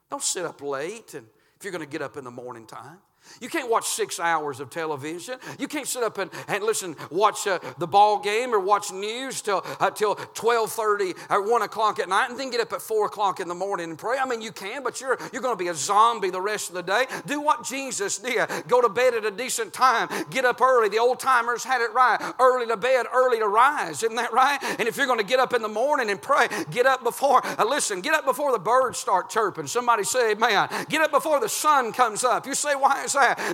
Don't 0.09 0.23
sit 0.23 0.45
up 0.45 0.61
late 0.61 1.13
and 1.13 1.25
if 1.57 1.63
you're 1.63 1.71
going 1.71 1.83
to 1.83 1.89
get 1.89 2.01
up 2.01 2.17
in 2.17 2.23
the 2.23 2.31
morning 2.31 2.65
time. 2.65 2.97
You 3.39 3.49
can't 3.49 3.69
watch 3.69 3.87
six 3.87 4.19
hours 4.19 4.59
of 4.59 4.69
television. 4.69 5.39
You 5.59 5.67
can't 5.67 5.87
sit 5.87 6.03
up 6.03 6.17
and, 6.17 6.29
and 6.47 6.63
listen, 6.63 6.95
watch 7.09 7.47
uh, 7.47 7.59
the 7.77 7.87
ball 7.87 8.19
game 8.19 8.53
or 8.53 8.59
watch 8.59 8.91
news 8.91 9.41
till, 9.41 9.63
uh, 9.79 9.89
till 9.91 10.15
12.30 10.15 11.17
or 11.29 11.49
1 11.49 11.61
o'clock 11.61 11.99
at 11.99 12.09
night 12.09 12.29
and 12.29 12.39
then 12.39 12.49
get 12.49 12.61
up 12.61 12.73
at 12.73 12.81
4 12.81 13.07
o'clock 13.07 13.39
in 13.39 13.47
the 13.47 13.55
morning 13.55 13.89
and 13.89 13.97
pray. 13.97 14.17
I 14.19 14.25
mean, 14.25 14.41
you 14.41 14.51
can, 14.51 14.83
but 14.83 14.99
you're, 15.01 15.17
you're 15.31 15.41
going 15.41 15.57
to 15.57 15.63
be 15.63 15.69
a 15.69 15.75
zombie 15.75 16.29
the 16.29 16.41
rest 16.41 16.69
of 16.69 16.75
the 16.75 16.83
day. 16.83 17.05
Do 17.25 17.41
what 17.41 17.63
Jesus 17.65 18.17
did. 18.17 18.47
Go 18.67 18.81
to 18.81 18.89
bed 18.89 19.13
at 19.13 19.25
a 19.25 19.31
decent 19.31 19.73
time. 19.73 20.09
Get 20.29 20.45
up 20.45 20.61
early. 20.61 20.89
The 20.89 20.99
old 20.99 21.19
timers 21.19 21.63
had 21.63 21.81
it 21.81 21.93
right. 21.93 22.19
Early 22.39 22.67
to 22.67 22.77
bed, 22.77 23.05
early 23.13 23.39
to 23.39 23.47
rise. 23.47 24.03
Isn't 24.03 24.17
that 24.17 24.33
right? 24.33 24.59
And 24.79 24.87
if 24.87 24.97
you're 24.97 25.07
going 25.07 25.19
to 25.19 25.25
get 25.25 25.39
up 25.39 25.53
in 25.53 25.61
the 25.61 25.67
morning 25.67 26.09
and 26.09 26.21
pray, 26.21 26.47
get 26.71 26.85
up 26.85 27.03
before, 27.03 27.45
uh, 27.45 27.65
listen, 27.65 28.01
get 28.01 28.13
up 28.13 28.25
before 28.25 28.51
the 28.51 28.59
birds 28.59 28.97
start 28.97 29.29
chirping. 29.29 29.67
Somebody 29.67 30.03
say 30.03 30.31
amen. 30.31 30.69
Get 30.89 31.01
up 31.01 31.11
before 31.11 31.39
the 31.39 31.49
sun 31.49 31.91
comes 31.91 32.23
up. 32.23 32.45
You 32.45 32.55
say, 32.55 32.75
why 32.75 33.03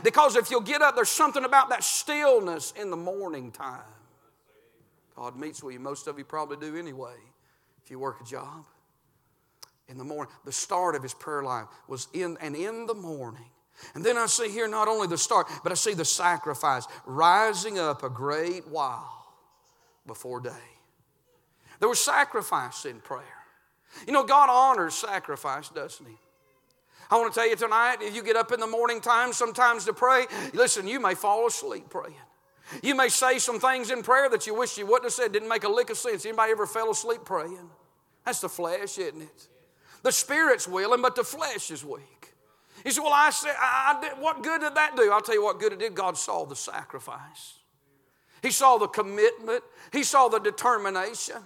Because 0.03 0.35
if 0.35 0.51
you'll 0.51 0.61
get 0.61 0.81
up, 0.81 0.95
there's 0.95 1.09
something 1.09 1.43
about 1.43 1.69
that 1.69 1.83
stillness 1.83 2.73
in 2.79 2.89
the 2.89 2.97
morning 2.97 3.51
time. 3.51 3.81
God 5.15 5.35
meets 5.35 5.63
with 5.63 5.73
you. 5.73 5.79
Most 5.79 6.07
of 6.07 6.17
you 6.17 6.25
probably 6.25 6.57
do 6.57 6.77
anyway, 6.77 7.15
if 7.83 7.89
you 7.89 7.99
work 7.99 8.21
a 8.21 8.23
job. 8.23 8.65
In 9.89 9.97
the 9.97 10.03
morning, 10.03 10.31
the 10.45 10.51
start 10.51 10.95
of 10.95 11.01
his 11.01 11.13
prayer 11.13 11.43
life 11.43 11.65
was 11.87 12.07
in 12.13 12.37
and 12.41 12.55
in 12.55 12.85
the 12.85 12.93
morning. 12.93 13.49
And 13.95 14.03
then 14.03 14.17
I 14.17 14.25
see 14.25 14.49
here 14.49 14.67
not 14.67 14.87
only 14.87 15.07
the 15.07 15.17
start, 15.17 15.47
but 15.63 15.71
I 15.71 15.75
see 15.75 15.93
the 15.93 16.05
sacrifice 16.05 16.85
rising 17.05 17.79
up 17.79 18.03
a 18.03 18.09
great 18.09 18.67
while 18.67 19.27
before 20.05 20.39
day. 20.39 20.51
There 21.79 21.89
was 21.89 21.99
sacrifice 21.99 22.85
in 22.85 22.99
prayer. 22.99 23.23
You 24.05 24.13
know, 24.13 24.23
God 24.23 24.49
honors 24.49 24.95
sacrifice, 24.95 25.69
doesn't 25.69 26.05
He? 26.05 26.17
I 27.09 27.17
want 27.17 27.33
to 27.33 27.39
tell 27.39 27.49
you 27.49 27.55
tonight, 27.55 27.97
if 28.01 28.15
you 28.15 28.21
get 28.21 28.35
up 28.35 28.51
in 28.51 28.59
the 28.59 28.67
morning 28.67 28.99
time 28.99 29.31
sometimes 29.31 29.85
to 29.85 29.93
pray, 29.93 30.25
listen, 30.53 30.87
you 30.87 30.99
may 30.99 31.15
fall 31.15 31.47
asleep 31.47 31.89
praying. 31.89 32.15
You 32.83 32.95
may 32.95 33.07
say 33.07 33.39
some 33.39 33.59
things 33.59 33.91
in 33.91 34.03
prayer 34.03 34.29
that 34.29 34.45
you 34.45 34.53
wish 34.53 34.77
you 34.77 34.85
wouldn't 34.85 35.05
have 35.05 35.13
said, 35.13 35.31
didn't 35.31 35.47
make 35.47 35.63
a 35.63 35.69
lick 35.69 35.89
of 35.89 35.97
sense. 35.97 36.25
Anybody 36.25 36.51
ever 36.51 36.67
fell 36.67 36.91
asleep 36.91 37.21
praying? 37.23 37.69
That's 38.25 38.41
the 38.41 38.49
flesh, 38.49 38.97
isn't 38.97 39.21
it? 39.21 39.47
The 40.03 40.11
spirit's 40.11 40.67
willing, 40.67 41.01
but 41.01 41.15
the 41.15 41.23
flesh 41.23 41.71
is 41.71 41.83
weak. 41.83 42.33
He 42.83 42.91
said, 42.91 43.01
Well, 43.01 43.13
I 43.13 43.29
said, 43.29 43.55
I, 43.59 43.95
I 43.97 44.01
did, 44.01 44.21
what 44.21 44.43
good 44.43 44.61
did 44.61 44.75
that 44.75 44.95
do? 44.95 45.11
I'll 45.11 45.21
tell 45.21 45.35
you 45.35 45.43
what 45.43 45.59
good 45.59 45.73
it 45.73 45.79
did. 45.79 45.95
God 45.95 46.17
saw 46.17 46.45
the 46.45 46.55
sacrifice, 46.55 47.55
He 48.41 48.51
saw 48.51 48.77
the 48.77 48.87
commitment, 48.87 49.63
He 49.91 50.03
saw 50.03 50.27
the 50.27 50.39
determination. 50.39 51.37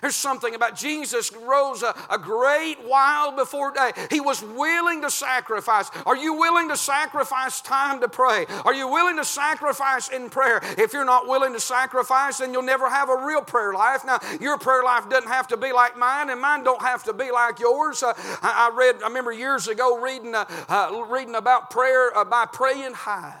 There's 0.00 0.16
something 0.16 0.54
about 0.54 0.76
Jesus 0.76 1.32
rose 1.32 1.82
a, 1.82 1.94
a, 2.10 2.18
great 2.18 2.76
while 2.84 3.32
before 3.32 3.72
day. 3.72 3.92
He 4.10 4.20
was 4.20 4.42
willing 4.42 5.02
to 5.02 5.10
sacrifice. 5.10 5.90
Are 6.04 6.16
you 6.16 6.34
willing 6.34 6.68
to 6.68 6.76
sacrifice 6.76 7.60
time 7.60 8.00
to 8.00 8.08
pray? 8.08 8.46
Are 8.64 8.74
you 8.74 8.88
willing 8.88 9.16
to 9.16 9.24
sacrifice 9.24 10.08
in 10.08 10.28
prayer? 10.28 10.60
If 10.78 10.92
you're 10.92 11.04
not 11.04 11.28
willing 11.28 11.52
to 11.52 11.60
sacrifice, 11.60 12.38
then 12.38 12.52
you'll 12.52 12.62
never 12.62 12.88
have 12.90 13.08
a 13.08 13.26
real 13.26 13.42
prayer 13.42 13.72
life. 13.72 14.04
Now, 14.04 14.18
your 14.40 14.58
prayer 14.58 14.82
life 14.82 15.08
doesn't 15.08 15.28
have 15.28 15.48
to 15.48 15.56
be 15.56 15.72
like 15.72 15.96
mine, 15.96 16.30
and 16.30 16.40
mine 16.40 16.64
don't 16.64 16.82
have 16.82 17.04
to 17.04 17.12
be 17.12 17.30
like 17.30 17.58
yours. 17.58 18.02
Uh, 18.02 18.12
I, 18.42 18.70
I, 18.70 18.76
read, 18.76 19.02
I 19.02 19.08
remember 19.08 19.32
years 19.32 19.68
ago 19.68 20.00
reading, 20.00 20.34
uh, 20.34 20.44
uh, 20.68 21.04
reading 21.08 21.34
about 21.34 21.70
prayer 21.70 22.16
uh, 22.16 22.24
by 22.24 22.46
Praying 22.46 22.94
Hyde. 22.94 23.34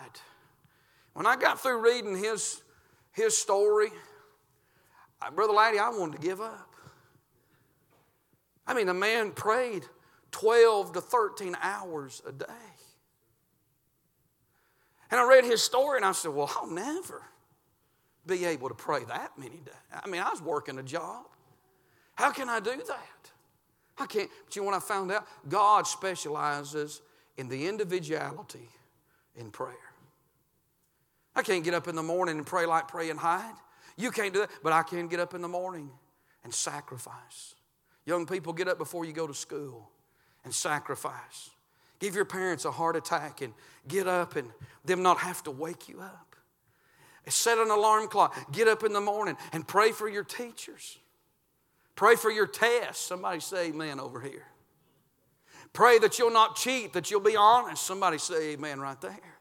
When 1.14 1.26
I 1.26 1.36
got 1.36 1.60
through 1.60 1.80
reading 1.80 2.16
his, 2.16 2.62
his 3.12 3.36
story, 3.36 3.88
Brother 5.34 5.52
Laddie, 5.52 5.78
I 5.78 5.88
wanted 5.90 6.20
to 6.20 6.26
give 6.26 6.40
up. 6.40 6.74
I 8.66 8.74
mean, 8.74 8.86
the 8.86 8.94
man 8.94 9.30
prayed 9.30 9.84
12 10.32 10.92
to 10.94 11.00
13 11.00 11.56
hours 11.60 12.22
a 12.26 12.32
day. 12.32 12.44
And 15.10 15.20
I 15.20 15.28
read 15.28 15.44
his 15.44 15.62
story 15.62 15.98
and 15.98 16.04
I 16.04 16.12
said, 16.12 16.32
Well, 16.32 16.50
I'll 16.56 16.70
never 16.70 17.22
be 18.26 18.44
able 18.44 18.68
to 18.68 18.74
pray 18.74 19.04
that 19.04 19.38
many 19.38 19.56
days. 19.56 19.74
I 19.92 20.08
mean, 20.08 20.20
I 20.20 20.30
was 20.30 20.42
working 20.42 20.78
a 20.78 20.82
job. 20.82 21.26
How 22.16 22.32
can 22.32 22.48
I 22.48 22.60
do 22.60 22.76
that? 22.76 23.30
I 23.98 24.06
can't. 24.06 24.28
But 24.44 24.56
you 24.56 24.62
know 24.62 24.66
what 24.66 24.74
I 24.74 24.80
found 24.80 25.12
out? 25.12 25.26
God 25.48 25.86
specializes 25.86 27.02
in 27.36 27.48
the 27.48 27.66
individuality 27.66 28.68
in 29.36 29.50
prayer. 29.50 29.74
I 31.34 31.42
can't 31.42 31.62
get 31.62 31.74
up 31.74 31.86
in 31.86 31.94
the 31.94 32.02
morning 32.02 32.38
and 32.38 32.46
pray 32.46 32.66
like 32.66 32.88
Praying 32.88 33.16
Hyde. 33.16 33.54
You 33.96 34.10
can't 34.10 34.32
do 34.32 34.40
that, 34.40 34.50
but 34.62 34.72
I 34.72 34.82
can 34.82 35.08
get 35.08 35.20
up 35.20 35.34
in 35.34 35.40
the 35.40 35.48
morning 35.48 35.90
and 36.44 36.52
sacrifice. 36.52 37.54
Young 38.04 38.26
people, 38.26 38.52
get 38.52 38.68
up 38.68 38.78
before 38.78 39.04
you 39.04 39.12
go 39.12 39.26
to 39.26 39.34
school 39.34 39.90
and 40.44 40.54
sacrifice. 40.54 41.50
Give 41.98 42.14
your 42.14 42.24
parents 42.24 42.64
a 42.64 42.70
heart 42.70 42.94
attack 42.94 43.40
and 43.40 43.52
get 43.88 44.06
up 44.06 44.36
and 44.36 44.48
them 44.84 45.02
not 45.02 45.18
have 45.18 45.42
to 45.44 45.50
wake 45.50 45.88
you 45.88 46.00
up. 46.00 46.36
Set 47.28 47.58
an 47.58 47.70
alarm 47.70 48.06
clock. 48.06 48.52
Get 48.52 48.68
up 48.68 48.84
in 48.84 48.92
the 48.92 49.00
morning 49.00 49.36
and 49.52 49.66
pray 49.66 49.90
for 49.90 50.08
your 50.08 50.22
teachers. 50.22 50.98
Pray 51.96 52.14
for 52.14 52.30
your 52.30 52.46
tests. 52.46 53.04
Somebody 53.04 53.40
say 53.40 53.68
amen 53.68 53.98
over 53.98 54.20
here. 54.20 54.46
Pray 55.72 55.98
that 55.98 56.18
you'll 56.18 56.30
not 56.30 56.56
cheat, 56.56 56.92
that 56.92 57.10
you'll 57.10 57.20
be 57.20 57.36
honest. 57.36 57.82
Somebody 57.82 58.18
say 58.18 58.52
amen 58.52 58.78
right 58.78 59.00
there. 59.00 59.35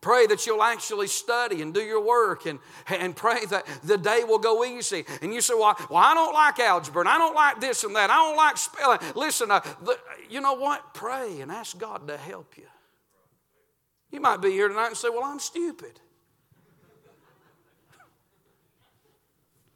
Pray 0.00 0.26
that 0.28 0.46
you'll 0.46 0.62
actually 0.62 1.08
study 1.08 1.60
and 1.60 1.74
do 1.74 1.80
your 1.80 2.00
work 2.00 2.46
and, 2.46 2.60
and 2.86 3.16
pray 3.16 3.44
that 3.46 3.66
the 3.82 3.98
day 3.98 4.22
will 4.22 4.38
go 4.38 4.64
easy. 4.64 5.04
And 5.22 5.34
you 5.34 5.40
say, 5.40 5.54
well, 5.54 5.76
well, 5.90 5.98
I 5.98 6.14
don't 6.14 6.32
like 6.32 6.60
algebra 6.60 7.00
and 7.00 7.08
I 7.08 7.18
don't 7.18 7.34
like 7.34 7.60
this 7.60 7.82
and 7.82 7.96
that. 7.96 8.08
I 8.08 8.14
don't 8.14 8.36
like 8.36 8.56
spelling. 8.56 9.00
Listen, 9.16 9.50
uh, 9.50 9.60
the, 9.82 9.98
you 10.30 10.40
know 10.40 10.54
what? 10.54 10.94
Pray 10.94 11.40
and 11.40 11.50
ask 11.50 11.76
God 11.78 12.06
to 12.06 12.16
help 12.16 12.56
you. 12.56 12.66
You 14.12 14.20
might 14.20 14.40
be 14.40 14.50
here 14.50 14.68
tonight 14.68 14.88
and 14.88 14.96
say, 14.96 15.08
well, 15.08 15.24
I'm 15.24 15.40
stupid. 15.40 16.00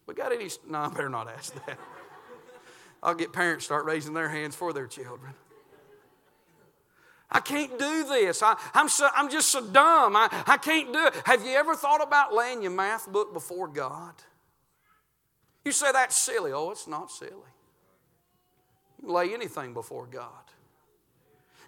We 0.06 0.14
got 0.14 0.32
any? 0.32 0.50
No, 0.68 0.78
I 0.78 0.88
better 0.88 1.08
not 1.08 1.28
ask 1.28 1.54
that. 1.66 1.78
I'll 3.02 3.14
get 3.14 3.32
parents 3.32 3.64
start 3.64 3.84
raising 3.84 4.14
their 4.14 4.28
hands 4.28 4.54
for 4.54 4.72
their 4.72 4.86
children. 4.86 5.34
I 7.32 7.40
can't 7.40 7.78
do 7.78 8.04
this. 8.04 8.42
I, 8.42 8.56
am 8.74 8.88
so, 8.88 9.08
I'm 9.14 9.30
just 9.30 9.48
so 9.48 9.66
dumb. 9.66 10.14
I, 10.14 10.28
I 10.46 10.58
can't 10.58 10.92
do 10.92 11.06
it. 11.06 11.14
Have 11.24 11.44
you 11.44 11.52
ever 11.52 11.74
thought 11.74 12.02
about 12.02 12.34
laying 12.34 12.60
your 12.62 12.70
math 12.70 13.10
book 13.10 13.32
before 13.32 13.68
God? 13.68 14.12
You 15.64 15.72
say 15.72 15.90
that's 15.92 16.16
silly. 16.16 16.52
Oh, 16.52 16.70
it's 16.70 16.86
not 16.86 17.10
silly. 17.10 17.30
You 19.02 19.12
lay 19.12 19.32
anything 19.32 19.72
before 19.72 20.06
God. 20.06 20.28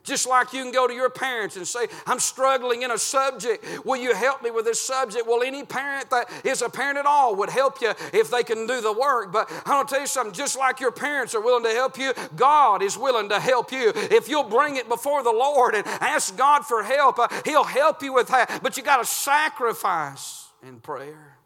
Just 0.04 0.28
like 0.28 0.52
you 0.52 0.62
can 0.62 0.70
go 0.70 0.86
to 0.86 0.92
your 0.92 1.08
parents 1.08 1.56
and 1.56 1.66
say, 1.66 1.86
I'm 2.06 2.18
struggling 2.18 2.82
in 2.82 2.90
a 2.90 2.98
subject. 2.98 3.64
Will 3.86 3.96
you 3.96 4.14
help 4.14 4.42
me 4.42 4.50
with 4.50 4.66
this 4.66 4.78
subject? 4.78 5.26
Well, 5.26 5.42
any 5.42 5.64
parent 5.64 6.10
that 6.10 6.28
is 6.44 6.60
a 6.60 6.68
parent 6.68 6.98
at 6.98 7.06
all 7.06 7.34
would 7.36 7.48
help 7.48 7.80
you 7.80 7.94
if 8.12 8.30
they 8.30 8.42
can 8.42 8.66
do 8.66 8.82
the 8.82 8.92
work. 8.92 9.32
But 9.32 9.50
I'm 9.64 9.72
going 9.72 9.86
to 9.86 9.90
tell 9.90 10.00
you 10.02 10.06
something 10.06 10.34
just 10.34 10.58
like 10.58 10.78
your 10.78 10.92
parents 10.92 11.34
are 11.34 11.40
willing 11.40 11.64
to 11.64 11.70
help 11.70 11.96
you, 11.96 12.12
God 12.36 12.82
is 12.82 12.98
willing 12.98 13.30
to 13.30 13.40
help 13.40 13.72
you. 13.72 13.92
If 13.94 14.28
you'll 14.28 14.44
bring 14.44 14.76
it 14.76 14.90
before 14.90 15.22
the 15.22 15.32
Lord 15.32 15.74
and 15.74 15.86
ask 15.86 16.36
God 16.36 16.66
for 16.66 16.82
help, 16.82 17.18
uh, 17.18 17.28
He'll 17.46 17.64
help 17.64 18.02
you 18.02 18.12
with 18.12 18.28
that. 18.28 18.60
But 18.62 18.76
you 18.76 18.82
got 18.82 18.98
to 18.98 19.06
sacrifice 19.06 20.48
in 20.62 20.80
prayer. 20.80 21.38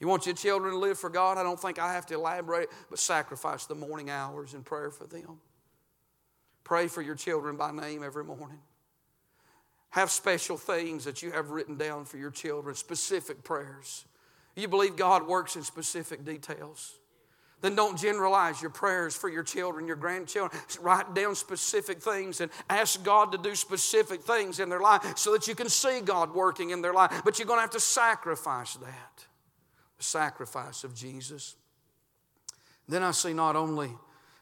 You 0.00 0.08
want 0.08 0.26
your 0.26 0.34
children 0.34 0.72
to 0.72 0.78
live 0.78 0.98
for 0.98 1.08
God? 1.08 1.38
I 1.38 1.44
don't 1.44 1.58
think 1.58 1.78
I 1.78 1.92
have 1.92 2.06
to 2.06 2.14
elaborate, 2.14 2.68
but 2.90 2.98
sacrifice 2.98 3.64
the 3.66 3.76
morning 3.76 4.10
hours 4.10 4.54
in 4.54 4.62
prayer 4.62 4.90
for 4.90 5.06
them. 5.06 5.38
Pray 6.66 6.88
for 6.88 7.00
your 7.00 7.14
children 7.14 7.54
by 7.54 7.70
name 7.70 8.02
every 8.02 8.24
morning. 8.24 8.58
Have 9.90 10.10
special 10.10 10.56
things 10.56 11.04
that 11.04 11.22
you 11.22 11.30
have 11.30 11.50
written 11.50 11.76
down 11.76 12.04
for 12.04 12.16
your 12.16 12.32
children, 12.32 12.74
specific 12.74 13.44
prayers. 13.44 14.04
You 14.56 14.66
believe 14.66 14.96
God 14.96 15.28
works 15.28 15.54
in 15.54 15.62
specific 15.62 16.24
details. 16.24 16.98
Then 17.60 17.76
don't 17.76 17.96
generalize 17.96 18.60
your 18.60 18.72
prayers 18.72 19.14
for 19.14 19.28
your 19.28 19.44
children, 19.44 19.86
your 19.86 19.94
grandchildren. 19.94 20.60
Write 20.80 21.14
down 21.14 21.36
specific 21.36 22.02
things 22.02 22.40
and 22.40 22.50
ask 22.68 23.00
God 23.04 23.30
to 23.30 23.38
do 23.38 23.54
specific 23.54 24.22
things 24.22 24.58
in 24.58 24.68
their 24.68 24.80
life 24.80 25.16
so 25.16 25.34
that 25.34 25.46
you 25.46 25.54
can 25.54 25.68
see 25.68 26.00
God 26.00 26.34
working 26.34 26.70
in 26.70 26.82
their 26.82 26.92
life. 26.92 27.22
But 27.24 27.38
you're 27.38 27.46
going 27.46 27.58
to 27.58 27.62
have 27.62 27.70
to 27.70 27.80
sacrifice 27.80 28.74
that 28.74 29.26
the 29.98 30.02
sacrifice 30.02 30.82
of 30.82 30.96
Jesus. 30.96 31.54
Then 32.88 33.04
I 33.04 33.12
see 33.12 33.34
not 33.34 33.54
only 33.54 33.92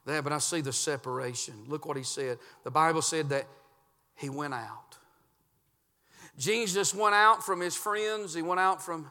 that, 0.07 0.25
but 0.25 0.33
I 0.33 0.39
see 0.39 0.61
the 0.61 0.73
separation. 0.73 1.55
Look 1.69 1.87
what 1.87 1.97
he 1.97 2.03
said. 2.03 2.39
The 2.63 2.71
Bible 2.71 3.03
said 3.03 3.31
that 3.31 3.47
he 4.17 4.29
went 4.29 4.55
out. 4.55 4.99
Jesus 6.39 6.95
went 6.95 7.15
out 7.15 7.45
from 7.45 7.61
his 7.61 7.77
friends, 7.77 8.35
he 8.35 8.43
went 8.43 8.61
out 8.61 8.83
from 8.83 9.11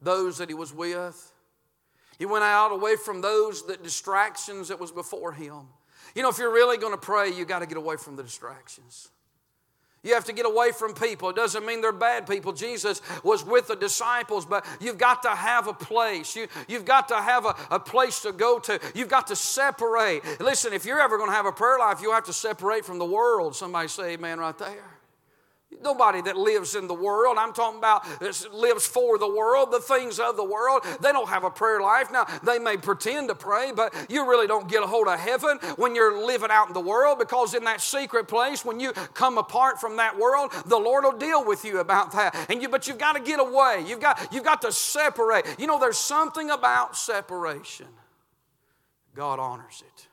those 0.00 0.38
that 0.38 0.48
he 0.48 0.54
was 0.54 0.72
with. 0.72 1.32
He 2.18 2.26
went 2.26 2.44
out 2.44 2.72
away 2.72 2.96
from 2.96 3.20
those 3.20 3.66
that 3.66 3.82
distractions 3.82 4.68
that 4.68 4.78
was 4.78 4.92
before 4.92 5.32
him. 5.32 5.68
You 6.14 6.22
know, 6.22 6.28
if 6.28 6.38
you're 6.38 6.52
really 6.52 6.76
going 6.76 6.92
to 6.92 7.00
pray, 7.00 7.30
you 7.32 7.44
got 7.44 7.60
to 7.60 7.66
get 7.66 7.76
away 7.76 7.96
from 7.96 8.16
the 8.16 8.22
distractions. 8.22 9.08
You 10.04 10.14
have 10.14 10.24
to 10.24 10.32
get 10.32 10.46
away 10.46 10.72
from 10.72 10.94
people. 10.94 11.30
It 11.30 11.36
doesn't 11.36 11.64
mean 11.64 11.80
they're 11.80 11.92
bad 11.92 12.26
people. 12.26 12.52
Jesus 12.52 13.00
was 13.22 13.44
with 13.44 13.68
the 13.68 13.76
disciples, 13.76 14.44
but 14.44 14.66
you've 14.80 14.98
got 14.98 15.22
to 15.22 15.28
have 15.28 15.68
a 15.68 15.72
place. 15.72 16.34
You, 16.34 16.48
you've 16.66 16.84
got 16.84 17.08
to 17.08 17.16
have 17.16 17.46
a, 17.46 17.54
a 17.70 17.78
place 17.78 18.20
to 18.22 18.32
go 18.32 18.58
to. 18.60 18.80
You've 18.94 19.08
got 19.08 19.28
to 19.28 19.36
separate. 19.36 20.22
Listen, 20.40 20.72
if 20.72 20.84
you're 20.84 21.00
ever 21.00 21.18
going 21.18 21.30
to 21.30 21.36
have 21.36 21.46
a 21.46 21.52
prayer 21.52 21.78
life, 21.78 22.02
you 22.02 22.12
have 22.12 22.24
to 22.24 22.32
separate 22.32 22.84
from 22.84 22.98
the 22.98 23.04
world. 23.04 23.54
Somebody 23.54 23.86
say 23.86 24.14
amen 24.14 24.40
right 24.40 24.58
there. 24.58 25.01
Nobody 25.82 26.20
that 26.22 26.36
lives 26.36 26.74
in 26.74 26.86
the 26.86 26.94
world, 26.94 27.36
I'm 27.38 27.52
talking 27.52 27.78
about 27.78 28.06
lives 28.52 28.86
for 28.86 29.18
the 29.18 29.28
world, 29.28 29.72
the 29.72 29.80
things 29.80 30.18
of 30.18 30.36
the 30.36 30.44
world, 30.44 30.84
they 31.00 31.12
don't 31.12 31.28
have 31.28 31.44
a 31.44 31.50
prayer 31.50 31.80
life. 31.80 32.12
Now, 32.12 32.26
they 32.44 32.58
may 32.58 32.76
pretend 32.76 33.28
to 33.28 33.34
pray, 33.34 33.72
but 33.74 33.94
you 34.08 34.28
really 34.28 34.46
don't 34.46 34.68
get 34.68 34.82
a 34.82 34.86
hold 34.86 35.08
of 35.08 35.18
heaven 35.18 35.58
when 35.76 35.94
you're 35.94 36.24
living 36.24 36.50
out 36.50 36.68
in 36.68 36.74
the 36.74 36.80
world 36.80 37.18
because 37.18 37.54
in 37.54 37.64
that 37.64 37.80
secret 37.80 38.28
place, 38.28 38.64
when 38.64 38.80
you 38.80 38.92
come 38.92 39.38
apart 39.38 39.80
from 39.80 39.96
that 39.96 40.18
world, 40.18 40.52
the 40.66 40.78
Lord 40.78 41.04
will 41.04 41.18
deal 41.18 41.44
with 41.44 41.64
you 41.64 41.80
about 41.80 42.12
that. 42.12 42.34
And 42.48 42.62
you, 42.62 42.68
but 42.68 42.86
you've 42.86 42.98
got 42.98 43.14
to 43.14 43.20
get 43.20 43.40
away. 43.40 43.84
You've 43.86 44.00
got, 44.00 44.32
you've 44.32 44.44
got 44.44 44.62
to 44.62 44.72
separate. 44.72 45.44
You 45.58 45.66
know, 45.66 45.78
there's 45.78 45.98
something 45.98 46.50
about 46.50 46.96
separation. 46.96 47.88
God 49.14 49.38
honors 49.38 49.82
it. 49.86 50.08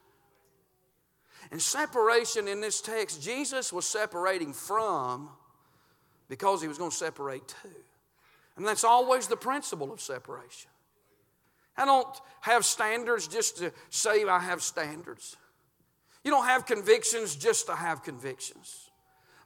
And 1.52 1.62
separation 1.62 2.48
in 2.48 2.62
this 2.62 2.82
text, 2.82 3.24
Jesus 3.24 3.74
was 3.74 3.86
separating 3.86 4.54
from 4.54 5.30
because 6.30 6.62
he 6.62 6.68
was 6.68 6.78
going 6.78 6.92
to 6.92 6.96
separate 6.96 7.48
to. 7.48 7.56
And 8.56 8.66
that's 8.66 8.84
always 8.84 9.28
the 9.28 9.38
principle 9.38 9.92
of 9.92 10.00
separation. 10.00 10.70
I 11.76 11.86
don't 11.86 12.22
have 12.42 12.66
standards 12.66 13.28
just 13.28 13.58
to 13.58 13.72
say 13.90 14.24
I 14.26 14.40
have 14.40 14.62
standards. 14.62 15.38
You 16.24 16.32
don't 16.32 16.46
have 16.46 16.66
convictions 16.66 17.36
just 17.36 17.68
to 17.68 17.76
have 17.76 18.04
convictions. 18.04 18.89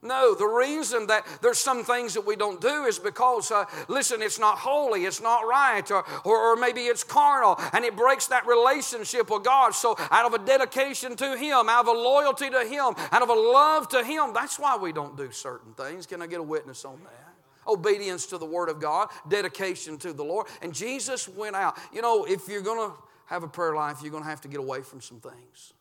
No, 0.03 0.35
the 0.35 0.45
reason 0.45 1.07
that 1.07 1.25
there's 1.41 1.59
some 1.59 1.85
things 1.85 2.13
that 2.15 2.25
we 2.25 2.35
don't 2.35 2.59
do 2.59 2.83
is 2.83 2.99
because, 2.99 3.51
uh, 3.51 3.63
listen, 3.87 4.21
it's 4.21 4.37
not 4.37 4.57
holy, 4.57 5.05
it's 5.05 5.21
not 5.21 5.47
right, 5.47 5.89
or, 5.89 6.03
or, 6.25 6.37
or, 6.37 6.55
maybe 6.57 6.81
it's 6.81 7.05
carnal, 7.05 7.57
and 7.71 7.85
it 7.85 7.95
breaks 7.95 8.27
that 8.27 8.45
relationship 8.45 9.29
with 9.29 9.43
God. 9.43 9.73
So, 9.73 9.95
out 10.11 10.25
of 10.25 10.33
a 10.33 10.45
dedication 10.45 11.15
to 11.15 11.37
Him, 11.37 11.69
out 11.69 11.87
of 11.87 11.87
a 11.87 11.97
loyalty 11.97 12.49
to 12.49 12.65
Him, 12.65 12.95
out 13.11 13.21
of 13.21 13.29
a 13.29 13.33
love 13.33 13.87
to 13.89 14.03
Him, 14.03 14.33
that's 14.33 14.59
why 14.59 14.75
we 14.75 14.91
don't 14.91 15.15
do 15.15 15.31
certain 15.31 15.73
things. 15.73 16.05
Can 16.05 16.21
I 16.21 16.27
get 16.27 16.41
a 16.41 16.43
witness 16.43 16.83
on 16.83 16.99
that? 17.03 17.71
Obedience 17.71 18.25
to 18.27 18.37
the 18.37 18.45
Word 18.45 18.67
of 18.67 18.81
God, 18.81 19.07
dedication 19.29 19.97
to 19.99 20.11
the 20.11 20.23
Lord. 20.23 20.47
And 20.61 20.73
Jesus 20.73 21.29
went 21.29 21.55
out. 21.55 21.77
You 21.93 22.01
know, 22.01 22.25
if 22.25 22.49
you're 22.49 22.61
going 22.61 22.89
to 22.89 22.95
have 23.27 23.43
a 23.43 23.47
prayer 23.47 23.73
life, 23.73 23.99
you're 24.01 24.11
going 24.11 24.23
to 24.23 24.29
have 24.29 24.41
to 24.41 24.49
get 24.49 24.59
away 24.59 24.81
from 24.81 24.99
some 24.99 25.21
things. 25.21 25.73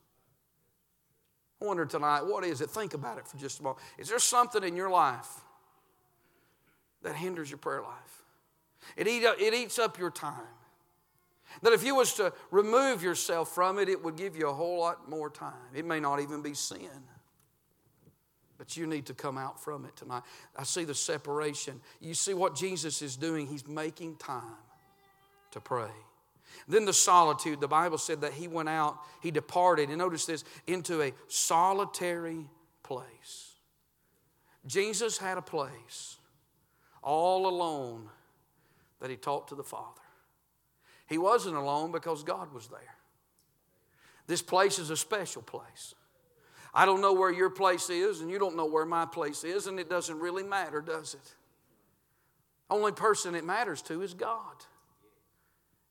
Wonder 1.62 1.86
tonight, 1.86 2.22
what 2.22 2.44
is 2.44 2.60
it? 2.60 2.70
Think 2.70 2.94
about 2.94 3.18
it 3.18 3.26
for 3.26 3.36
just 3.36 3.60
a 3.60 3.62
moment. 3.62 3.84
Is 3.96 4.08
there 4.08 4.18
something 4.18 4.64
in 4.64 4.74
your 4.74 4.90
life 4.90 5.28
that 7.02 7.14
hinders 7.14 7.50
your 7.50 7.58
prayer 7.58 7.82
life? 7.82 8.24
It, 8.96 9.06
eat 9.06 9.22
it 9.22 9.54
eats 9.54 9.78
up 9.78 9.98
your 9.98 10.10
time. 10.10 10.42
That 11.62 11.72
if 11.72 11.84
you 11.84 11.94
was 11.94 12.14
to 12.14 12.32
remove 12.50 13.02
yourself 13.02 13.54
from 13.54 13.78
it, 13.78 13.88
it 13.88 14.02
would 14.02 14.16
give 14.16 14.36
you 14.36 14.48
a 14.48 14.52
whole 14.52 14.80
lot 14.80 15.08
more 15.08 15.30
time. 15.30 15.52
It 15.74 15.84
may 15.84 16.00
not 16.00 16.20
even 16.20 16.42
be 16.42 16.54
sin. 16.54 16.88
But 18.58 18.76
you 18.76 18.86
need 18.86 19.06
to 19.06 19.14
come 19.14 19.38
out 19.38 19.60
from 19.60 19.84
it 19.84 19.94
tonight. 19.96 20.22
I 20.56 20.64
see 20.64 20.84
the 20.84 20.94
separation. 20.94 21.80
You 22.00 22.14
see 22.14 22.34
what 22.34 22.54
Jesus 22.54 23.02
is 23.02 23.16
doing? 23.16 23.46
He's 23.46 23.66
making 23.66 24.16
time 24.16 24.56
to 25.50 25.60
pray. 25.60 25.90
Then 26.68 26.84
the 26.84 26.92
solitude, 26.92 27.60
the 27.60 27.68
Bible 27.68 27.98
said 27.98 28.20
that 28.20 28.32
he 28.32 28.48
went 28.48 28.68
out, 28.68 28.98
he 29.20 29.30
departed, 29.30 29.88
and 29.88 29.98
notice 29.98 30.26
this, 30.26 30.44
into 30.66 31.02
a 31.02 31.12
solitary 31.28 32.46
place. 32.82 33.52
Jesus 34.66 35.18
had 35.18 35.38
a 35.38 35.42
place 35.42 36.16
all 37.02 37.46
alone 37.48 38.08
that 39.00 39.10
he 39.10 39.16
talked 39.16 39.48
to 39.48 39.54
the 39.54 39.64
Father. 39.64 40.00
He 41.06 41.18
wasn't 41.18 41.56
alone 41.56 41.92
because 41.92 42.22
God 42.22 42.52
was 42.52 42.68
there. 42.68 42.96
This 44.26 44.40
place 44.42 44.78
is 44.78 44.90
a 44.90 44.96
special 44.96 45.42
place. 45.42 45.94
I 46.72 46.86
don't 46.86 47.00
know 47.00 47.12
where 47.12 47.30
your 47.30 47.50
place 47.50 47.90
is, 47.90 48.20
and 48.20 48.30
you 48.30 48.38
don't 48.38 48.56
know 48.56 48.66
where 48.66 48.86
my 48.86 49.04
place 49.04 49.44
is, 49.44 49.66
and 49.66 49.78
it 49.78 49.90
doesn't 49.90 50.18
really 50.18 50.42
matter, 50.42 50.80
does 50.80 51.14
it? 51.14 51.34
Only 52.70 52.92
person 52.92 53.34
it 53.34 53.44
matters 53.44 53.82
to 53.82 54.00
is 54.00 54.14
God. 54.14 54.64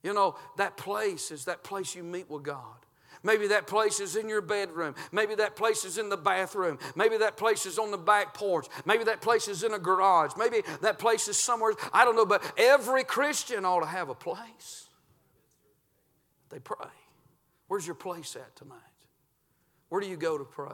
You 0.04 0.14
know, 0.14 0.36
that 0.58 0.78
place 0.78 1.32
is 1.32 1.46
that 1.46 1.64
place 1.64 1.96
you 1.96 2.04
meet 2.04 2.30
with 2.30 2.44
God. 2.44 2.78
Maybe 3.24 3.48
that 3.48 3.68
place 3.68 4.00
is 4.00 4.16
in 4.16 4.28
your 4.28 4.42
bedroom. 4.42 4.96
Maybe 5.12 5.36
that 5.36 5.56
place 5.56 5.86
is 5.86 6.00
in 6.00 6.10
the 6.10 6.18
bathroom. 6.18 6.80
Maybe 6.96 7.18
that 7.18 7.38
place 7.38 7.68
is 7.68 7.78
on 7.78 7.92
the 7.92 7.98
back 7.98 8.34
porch. 8.34 8.66
Maybe 8.84 9.04
that 9.04 9.22
place 9.22 9.48
is 9.48 9.64
in 9.64 9.74
a 9.74 9.80
garage. 9.80 10.32
Maybe 10.38 10.64
that 10.82 10.98
place 10.98 11.28
is 11.28 11.38
somewhere. 11.38 11.74
I 11.94 12.04
don't 12.04 12.16
know, 12.16 12.26
but 12.26 12.44
every 12.58 13.04
Christian 13.04 13.64
ought 13.64 13.82
to 13.82 13.86
have 13.86 14.10
a 14.10 14.16
place. 14.16 14.88
They 16.50 16.60
pray. 16.60 16.88
Where's 17.68 17.86
your 17.86 17.96
place 17.96 18.36
at 18.36 18.56
tonight? 18.56 18.78
Where 19.90 20.02
do 20.02 20.08
you 20.08 20.18
go 20.18 20.38
to 20.38 20.44
pray? 20.44 20.72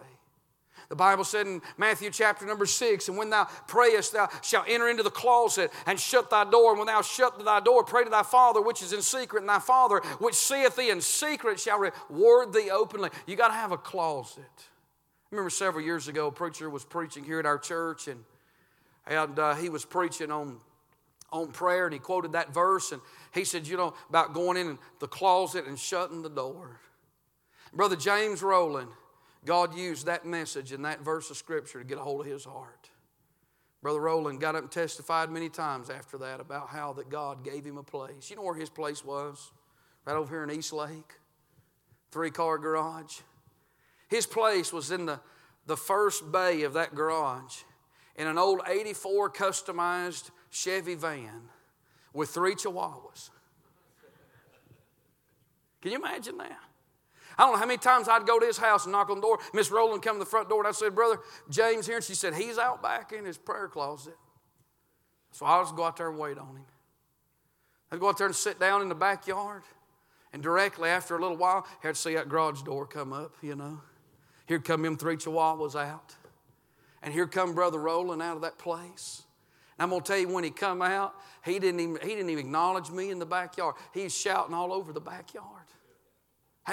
The 0.89 0.95
Bible 0.95 1.25
said 1.25 1.47
in 1.47 1.61
Matthew 1.77 2.09
chapter 2.11 2.45
number 2.45 2.65
six, 2.65 3.09
and 3.09 3.17
when 3.17 3.29
thou 3.29 3.45
prayest, 3.67 4.13
thou 4.13 4.29
shalt 4.41 4.65
enter 4.69 4.87
into 4.87 5.03
the 5.03 5.09
closet 5.09 5.71
and 5.85 5.99
shut 5.99 6.29
thy 6.29 6.49
door. 6.49 6.71
And 6.71 6.79
when 6.79 6.87
thou 6.87 7.01
shut 7.01 7.43
thy 7.43 7.59
door, 7.59 7.83
pray 7.83 8.05
to 8.05 8.09
thy 8.09 8.23
Father 8.23 8.61
which 8.61 8.81
is 8.81 8.93
in 8.93 9.01
secret, 9.01 9.41
and 9.41 9.49
thy 9.49 9.59
Father 9.59 9.99
which 10.19 10.35
seeth 10.35 10.77
thee 10.77 10.89
in 10.89 11.01
secret 11.01 11.59
shall 11.59 11.79
reward 11.79 12.53
thee 12.53 12.69
openly. 12.71 13.09
You 13.25 13.35
got 13.35 13.49
to 13.49 13.53
have 13.53 13.73
a 13.73 13.77
closet. 13.77 14.45
I 14.57 15.29
remember 15.31 15.49
several 15.49 15.83
years 15.83 16.07
ago, 16.07 16.27
a 16.27 16.31
preacher 16.31 16.69
was 16.69 16.85
preaching 16.85 17.25
here 17.25 17.39
at 17.39 17.45
our 17.45 17.57
church, 17.57 18.07
and, 18.07 18.23
and 19.05 19.37
uh, 19.37 19.55
he 19.55 19.67
was 19.67 19.83
preaching 19.83 20.31
on 20.31 20.61
on 21.29 21.51
prayer 21.51 21.85
and 21.85 21.93
he 21.93 21.99
quoted 21.99 22.31
that 22.31 22.53
verse 22.53 22.91
and 22.91 23.01
he 23.33 23.43
said, 23.43 23.67
you 23.67 23.75
know, 23.75 23.93
about 24.09 24.33
going 24.33 24.57
in 24.57 24.79
the 24.99 25.07
closet 25.07 25.65
and 25.65 25.77
shutting 25.77 26.21
the 26.21 26.29
door. 26.29 26.79
Brother 27.73 27.97
James 27.97 28.41
Rowland, 28.41 28.89
God 29.47 29.77
used 29.77 30.07
that 30.07 30.25
message 30.25 30.73
and 30.73 30.83
that 30.83 30.99
verse 30.99 31.31
of 31.31 31.37
Scripture 31.37 31.79
to 31.79 31.85
get 31.85 31.97
a 31.97 32.01
hold 32.01 32.19
of 32.19 32.27
his 32.27 32.43
heart. 32.43 32.89
Brother 33.81 34.01
Roland 34.01 34.41
got 34.41 34.55
up 34.55 34.63
and 34.63 34.71
testified 34.71 35.31
many 35.31 35.47
times 35.47 35.89
after 35.89 36.17
that 36.17 36.41
about 36.41 36.67
how 36.67 36.91
that 36.93 37.09
God 37.09 37.45
gave 37.45 37.63
him 37.63 37.77
a 37.77 37.83
place. 37.83 38.29
You 38.29 38.35
know 38.35 38.41
where 38.41 38.55
his 38.55 38.69
place 38.69 39.05
was? 39.05 39.53
Right 40.03 40.17
over 40.17 40.35
here 40.35 40.43
in 40.43 40.51
East 40.51 40.73
Lake, 40.73 41.13
three 42.11 42.29
car 42.29 42.57
garage. 42.57 43.21
His 44.09 44.25
place 44.25 44.73
was 44.73 44.91
in 44.91 45.05
the, 45.05 45.21
the 45.65 45.77
first 45.77 46.29
bay 46.29 46.63
of 46.63 46.73
that 46.73 46.93
garage 46.93 47.63
in 48.17 48.27
an 48.27 48.37
old 48.37 48.59
84 48.67 49.31
customized 49.31 50.29
Chevy 50.49 50.95
van 50.95 51.43
with 52.11 52.31
three 52.31 52.55
chihuahuas. 52.55 53.29
Can 55.81 55.91
you 55.91 55.99
imagine 55.99 56.37
that? 56.39 56.66
I 57.37 57.43
don't 57.43 57.53
know 57.53 57.59
how 57.59 57.67
many 57.67 57.77
times 57.77 58.07
I'd 58.07 58.25
go 58.25 58.39
to 58.39 58.45
his 58.45 58.57
house 58.57 58.85
and 58.85 58.91
knock 58.91 59.09
on 59.09 59.17
the 59.17 59.21
door. 59.21 59.37
Miss 59.53 59.69
Rowland 59.69 60.01
come 60.01 60.15
to 60.15 60.19
the 60.19 60.25
front 60.25 60.49
door 60.49 60.59
and 60.59 60.67
I 60.67 60.71
said, 60.71 60.95
Brother 60.95 61.19
James 61.49 61.85
here. 61.85 61.97
And 61.97 62.05
she 62.05 62.15
said, 62.15 62.33
He's 62.33 62.57
out 62.57 62.81
back 62.81 63.11
in 63.11 63.25
his 63.25 63.37
prayer 63.37 63.67
closet. 63.67 64.15
So 65.31 65.45
I'll 65.45 65.63
just 65.63 65.75
go 65.75 65.83
out 65.83 65.97
there 65.97 66.09
and 66.09 66.17
wait 66.17 66.39
on 66.39 66.55
him. 66.55 66.65
I'd 67.91 67.99
go 67.99 68.09
out 68.09 68.17
there 68.17 68.27
and 68.27 68.35
sit 68.35 68.59
down 68.59 68.81
in 68.81 68.89
the 68.89 68.95
backyard. 68.95 69.63
And 70.33 70.41
directly 70.41 70.89
after 70.89 71.15
a 71.15 71.21
little 71.21 71.37
while, 71.37 71.65
I 71.83 71.87
to 71.87 71.95
see 71.95 72.15
that 72.15 72.27
garage 72.27 72.63
door 72.63 72.85
come 72.85 73.13
up, 73.13 73.33
you 73.41 73.55
know. 73.55 73.81
Here 74.47 74.59
come 74.59 74.81
them 74.81 74.97
three 74.97 75.15
chihuahuas 75.15 75.75
out. 75.75 76.15
And 77.03 77.13
here 77.13 77.27
come 77.27 77.53
Brother 77.53 77.77
Roland 77.77 78.21
out 78.21 78.35
of 78.35 78.41
that 78.41 78.57
place. 78.57 79.23
And 79.77 79.83
I'm 79.83 79.89
going 79.89 80.01
to 80.01 80.07
tell 80.07 80.17
you, 80.17 80.27
when 80.27 80.43
he 80.43 80.49
come 80.49 80.81
out, 80.81 81.13
he 81.45 81.59
didn't, 81.59 81.79
even, 81.79 81.97
he 82.01 82.09
didn't 82.09 82.29
even 82.29 82.45
acknowledge 82.45 82.89
me 82.89 83.11
in 83.11 83.19
the 83.19 83.25
backyard. 83.25 83.75
He's 83.93 84.17
shouting 84.17 84.55
all 84.55 84.73
over 84.73 84.91
the 84.91 84.99
backyard 84.99 85.66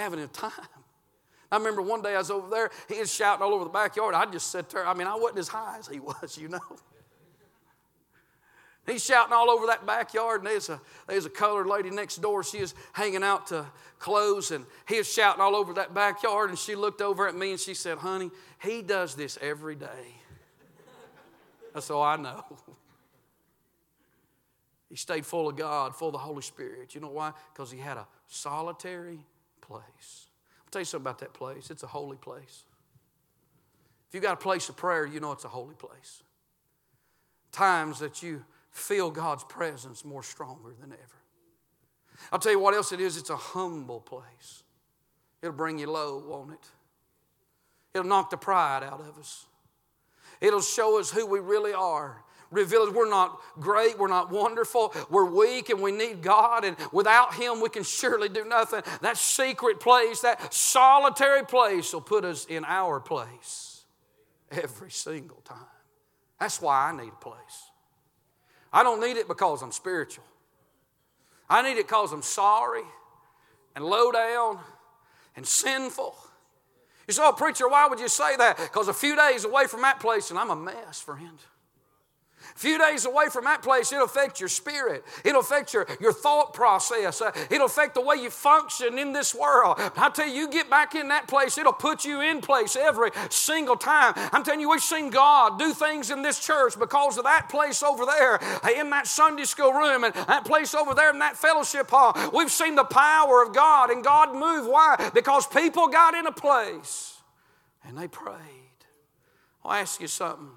having 0.01 0.21
a 0.21 0.27
time. 0.27 0.53
I 1.53 1.57
remember 1.57 1.83
one 1.83 2.03
day 2.03 2.15
I 2.15 2.19
was 2.19 2.31
over 2.31 2.51
there, 2.51 2.71
he 2.89 2.99
was 2.99 3.15
shouting 3.15 3.43
all 3.43 3.55
over 3.55 3.65
the 3.65 3.71
backyard. 3.71 4.15
I 4.15 4.27
just 4.27 4.51
sat 4.51 4.69
there. 4.71 4.87
I 4.87 4.95
mean, 4.95 5.07
I 5.07 5.15
wasn't 5.15 5.39
as 5.39 5.49
high 5.49 5.77
as 5.79 5.87
he 5.87 6.01
was, 6.01 6.37
you 6.37 6.49
know. 6.49 6.61
He's 8.87 9.05
shouting 9.05 9.33
all 9.33 9.49
over 9.49 9.67
that 9.69 9.87
backyard, 9.87 10.43
and 10.43 10.49
there's 10.49 10.69
a, 10.69 10.79
there's 11.07 11.25
a 11.25 11.31
colored 11.31 11.67
lady 11.67 11.91
next 11.91 12.17
door. 12.17 12.45
She 12.45 12.59
is 12.59 12.75
hanging 12.93 13.23
out 13.23 13.47
to 13.47 13.65
clothes, 13.99 14.51
and 14.51 14.67
he 14.87 14.97
is 14.97 15.11
shouting 15.11 15.41
all 15.41 15.57
over 15.57 15.73
that 15.75 15.95
backyard. 15.95 16.51
And 16.51 16.59
she 16.59 16.75
looked 16.75 17.01
over 17.01 17.27
at 17.27 17.35
me 17.35 17.53
and 17.53 17.61
she 17.61 17.73
said, 17.73 17.97
Honey, 17.97 18.31
he 18.63 18.83
does 18.83 19.15
this 19.15 19.39
every 19.41 19.75
day. 19.75 20.21
That's 21.73 21.91
all 21.91 22.03
I 22.03 22.17
know. 22.17 22.45
He 24.91 24.97
stayed 24.97 25.25
full 25.25 25.49
of 25.49 25.57
God, 25.57 25.97
full 25.97 26.09
of 26.09 26.13
the 26.13 26.19
Holy 26.19 26.43
Spirit. 26.43 26.95
You 26.95 27.01
know 27.01 27.09
why? 27.09 27.33
Because 27.53 27.71
he 27.71 27.79
had 27.79 27.97
a 27.97 28.07
solitary 28.29 29.21
place. 29.67 30.29
I'll 30.61 30.71
tell 30.71 30.81
you 30.81 30.87
something 30.87 31.05
about 31.05 31.19
that 31.21 31.35
place. 31.35 31.71
It's 31.71 31.83
a 31.83 31.89
holy 31.89 32.17
place. 32.17 32.65
If 34.09 34.15
you've 34.15 34.23
got 34.23 34.35
a 34.35 34.37
place 34.37 34.69
of 34.69 34.77
prayer, 34.77 35.07
you 35.07 35.21
know 35.21 35.33
it's 35.33 35.45
a 35.45 35.49
holy 35.49 35.75
place. 35.75 36.23
times 37.53 38.01
that 38.01 38.23
you 38.23 38.45
feel 38.71 39.11
God's 39.11 39.45
presence 39.45 40.05
more 40.05 40.23
stronger 40.23 40.75
than 40.81 40.93
ever. 40.93 41.23
I'll 42.33 42.39
tell 42.39 42.53
you 42.53 42.59
what 42.59 42.75
else 42.75 42.93
it 42.93 43.01
is 43.01 43.17
it's 43.17 43.31
a 43.31 43.37
humble 43.37 44.01
place. 44.01 44.63
It'll 45.43 45.55
bring 45.55 45.79
you 45.79 45.91
low, 45.91 46.23
won't 46.27 46.53
it? 46.53 46.69
It'll 47.95 48.09
knock 48.09 48.31
the 48.31 48.37
pride 48.37 48.83
out 48.83 49.01
of 49.01 49.19
us. 49.19 49.47
It'll 50.41 50.61
show 50.61 50.99
us 50.99 51.11
who 51.11 51.27
we 51.27 51.39
really 51.39 51.73
are. 51.73 52.25
Reveal 52.55 52.83
us 52.83 52.95
we're 52.95 53.11
not 53.11 53.41
great, 53.59 53.99
we're 53.99 54.09
not 54.09 54.31
wonderful, 54.31 54.95
we're 55.11 55.25
weak, 55.25 55.71
and 55.71 55.81
we 55.81 55.91
need 55.91 56.23
God, 56.23 56.65
and 56.65 56.77
without 56.93 57.35
Him 57.35 57.61
we 57.61 57.69
can 57.69 57.83
surely 57.83 58.29
do 58.29 58.45
nothing. 58.45 58.83
That 59.03 59.17
secret 59.17 59.81
place, 59.81 60.21
that 60.21 60.55
solitary 60.55 61.45
place, 61.45 61.93
will 61.93 62.01
put 62.01 62.25
us 62.25 62.45
in 62.47 62.65
our 62.65 63.01
place 63.01 63.85
every 64.51 64.91
single 64.91 65.41
time. 65.45 65.59
That's 66.39 66.63
why 66.63 66.91
I 66.91 66.97
need 66.97 67.13
a 67.13 67.17
place. 67.17 67.37
I 68.73 68.83
don't 68.83 69.01
need 69.01 69.17
it 69.17 69.27
because 69.27 69.63
I'm 69.63 69.73
spiritual. 69.73 70.25
I 71.51 71.63
need 71.63 71.79
it 71.79 71.89
because 71.89 72.13
I'm 72.13 72.23
sorry 72.23 72.85
and 73.75 73.85
low 73.85 74.13
down 74.13 74.59
and 75.37 75.45
sinful. 75.45 76.17
You 77.07 77.15
say, 77.15 77.23
oh, 77.25 77.33
preacher, 77.33 77.69
why 77.69 77.87
would 77.89 78.01
you 78.01 78.09
say 78.09 78.37
that? 78.37 78.57
Because 78.57 78.89
a 78.89 78.95
few 78.95 79.17
days 79.17 79.45
away 79.45 79.67
from 79.67 79.83
that 79.83 80.01
place 80.01 80.31
and 80.31 80.39
I'm 80.39 80.51
a 80.51 80.57
mess, 80.57 81.01
friend. 81.01 81.39
Few 82.55 82.79
days 82.79 83.05
away 83.05 83.29
from 83.31 83.45
that 83.45 83.63
place, 83.63 83.93
it'll 83.93 84.05
affect 84.05 84.39
your 84.39 84.49
spirit. 84.49 85.05
It'll 85.25 85.41
affect 85.41 85.75
your, 85.75 85.89
your 86.01 86.13
thought 86.13 86.55
process. 86.55 87.21
Uh, 87.21 87.33
it'll 87.51 87.67
affect 87.67 87.95
the 87.95 88.01
way 88.01 88.15
you 88.17 88.31
function 88.31 88.97
in 88.97 89.13
this 89.13 89.35
world. 89.35 89.75
I 89.97 90.09
tell 90.11 90.29
you, 90.29 90.35
you 90.35 90.49
get 90.49 90.71
back 90.71 90.95
in 90.95 91.09
that 91.09 91.27
place, 91.27 91.59
it'll 91.59 91.73
put 91.73 92.05
you 92.05 92.21
in 92.21 92.41
place 92.41 92.77
every 92.77 93.11
single 93.29 93.75
time. 93.77 94.15
I'm 94.17 94.45
telling 94.45 94.61
you, 94.61 94.71
we've 94.71 94.81
seen 94.81 95.11
God 95.11 95.59
do 95.59 95.73
things 95.73 96.11
in 96.11 96.23
this 96.23 96.39
church 96.39 96.79
because 96.79 97.19
of 97.19 97.25
that 97.25 97.49
place 97.49 97.83
over 97.83 98.07
there 98.07 98.41
in 98.79 98.89
that 98.91 99.09
Sunday 99.09 99.45
school 99.45 99.73
room 99.73 100.05
and 100.05 100.15
that 100.15 100.45
place 100.45 100.77
over 100.77 100.95
there 100.95 101.11
in 101.11 101.19
that 101.19 101.37
fellowship 101.37 101.91
hall. 101.91 102.17
We've 102.33 102.53
seen 102.53 102.77
the 102.77 102.85
power 102.85 103.43
of 103.43 103.53
God 103.53 103.91
and 103.91 104.05
God 104.05 104.33
move. 104.33 104.69
Why? 104.69 105.11
Because 105.13 105.45
people 105.49 105.89
got 105.89 106.15
in 106.15 106.27
a 106.27 106.33
place 106.33 107.21
and 107.85 107.99
they 107.99 108.07
prayed. 108.07 108.39
I'll 109.65 109.73
ask 109.73 110.01
you 110.01 110.07
something. 110.07 110.51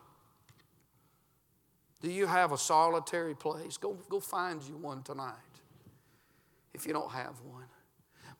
Do 2.01 2.11
you 2.11 2.27
have 2.27 2.51
a 2.51 2.57
solitary 2.57 3.35
place? 3.35 3.77
Go, 3.77 3.97
go 4.09 4.19
find 4.19 4.61
you 4.63 4.77
one 4.77 5.01
tonight 5.03 5.33
if 6.73 6.85
you 6.85 6.93
don't 6.93 7.11
have 7.11 7.39
one. 7.41 7.65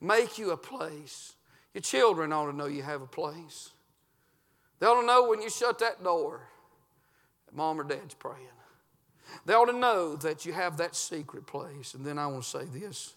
Make 0.00 0.38
you 0.38 0.52
a 0.52 0.56
place. 0.56 1.34
Your 1.74 1.82
children 1.82 2.32
ought 2.32 2.46
to 2.46 2.56
know 2.56 2.66
you 2.66 2.82
have 2.82 3.02
a 3.02 3.06
place. 3.06 3.70
They 4.78 4.86
ought 4.86 5.00
to 5.00 5.06
know 5.06 5.28
when 5.28 5.42
you 5.42 5.50
shut 5.50 5.80
that 5.80 6.02
door 6.02 6.42
that 7.46 7.56
mom 7.56 7.80
or 7.80 7.84
dad's 7.84 8.14
praying. 8.14 8.46
They 9.44 9.54
ought 9.54 9.66
to 9.66 9.76
know 9.76 10.16
that 10.16 10.46
you 10.46 10.52
have 10.52 10.76
that 10.78 10.94
secret 10.94 11.46
place. 11.46 11.94
And 11.94 12.04
then 12.04 12.18
I 12.18 12.26
want 12.26 12.44
to 12.44 12.48
say 12.48 12.64
this 12.64 13.14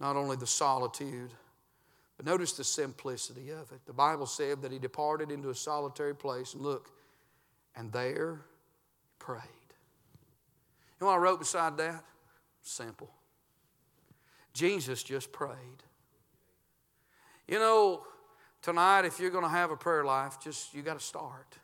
not 0.00 0.16
only 0.16 0.36
the 0.36 0.46
solitude, 0.46 1.30
but 2.16 2.26
notice 2.26 2.52
the 2.52 2.64
simplicity 2.64 3.50
of 3.50 3.70
it. 3.72 3.80
The 3.86 3.92
Bible 3.92 4.26
said 4.26 4.62
that 4.62 4.72
he 4.72 4.78
departed 4.78 5.30
into 5.30 5.50
a 5.50 5.54
solitary 5.54 6.14
place, 6.14 6.54
and 6.54 6.62
look, 6.62 6.90
and 7.76 7.92
there 7.92 8.40
prayed. 9.24 9.40
You 11.00 11.00
know 11.00 11.06
what 11.06 11.14
I 11.14 11.16
wrote 11.16 11.38
beside 11.38 11.78
that? 11.78 12.04
Simple. 12.62 13.10
Jesus 14.52 15.02
just 15.02 15.32
prayed. 15.32 15.82
You 17.48 17.58
know, 17.58 18.02
tonight, 18.60 19.06
if 19.06 19.18
you're 19.18 19.30
going 19.30 19.44
to 19.44 19.50
have 19.50 19.70
a 19.70 19.76
prayer 19.76 20.04
life, 20.04 20.38
just 20.42 20.74
you 20.74 20.82
got 20.82 20.98
to 20.98 21.04
start. 21.04 21.56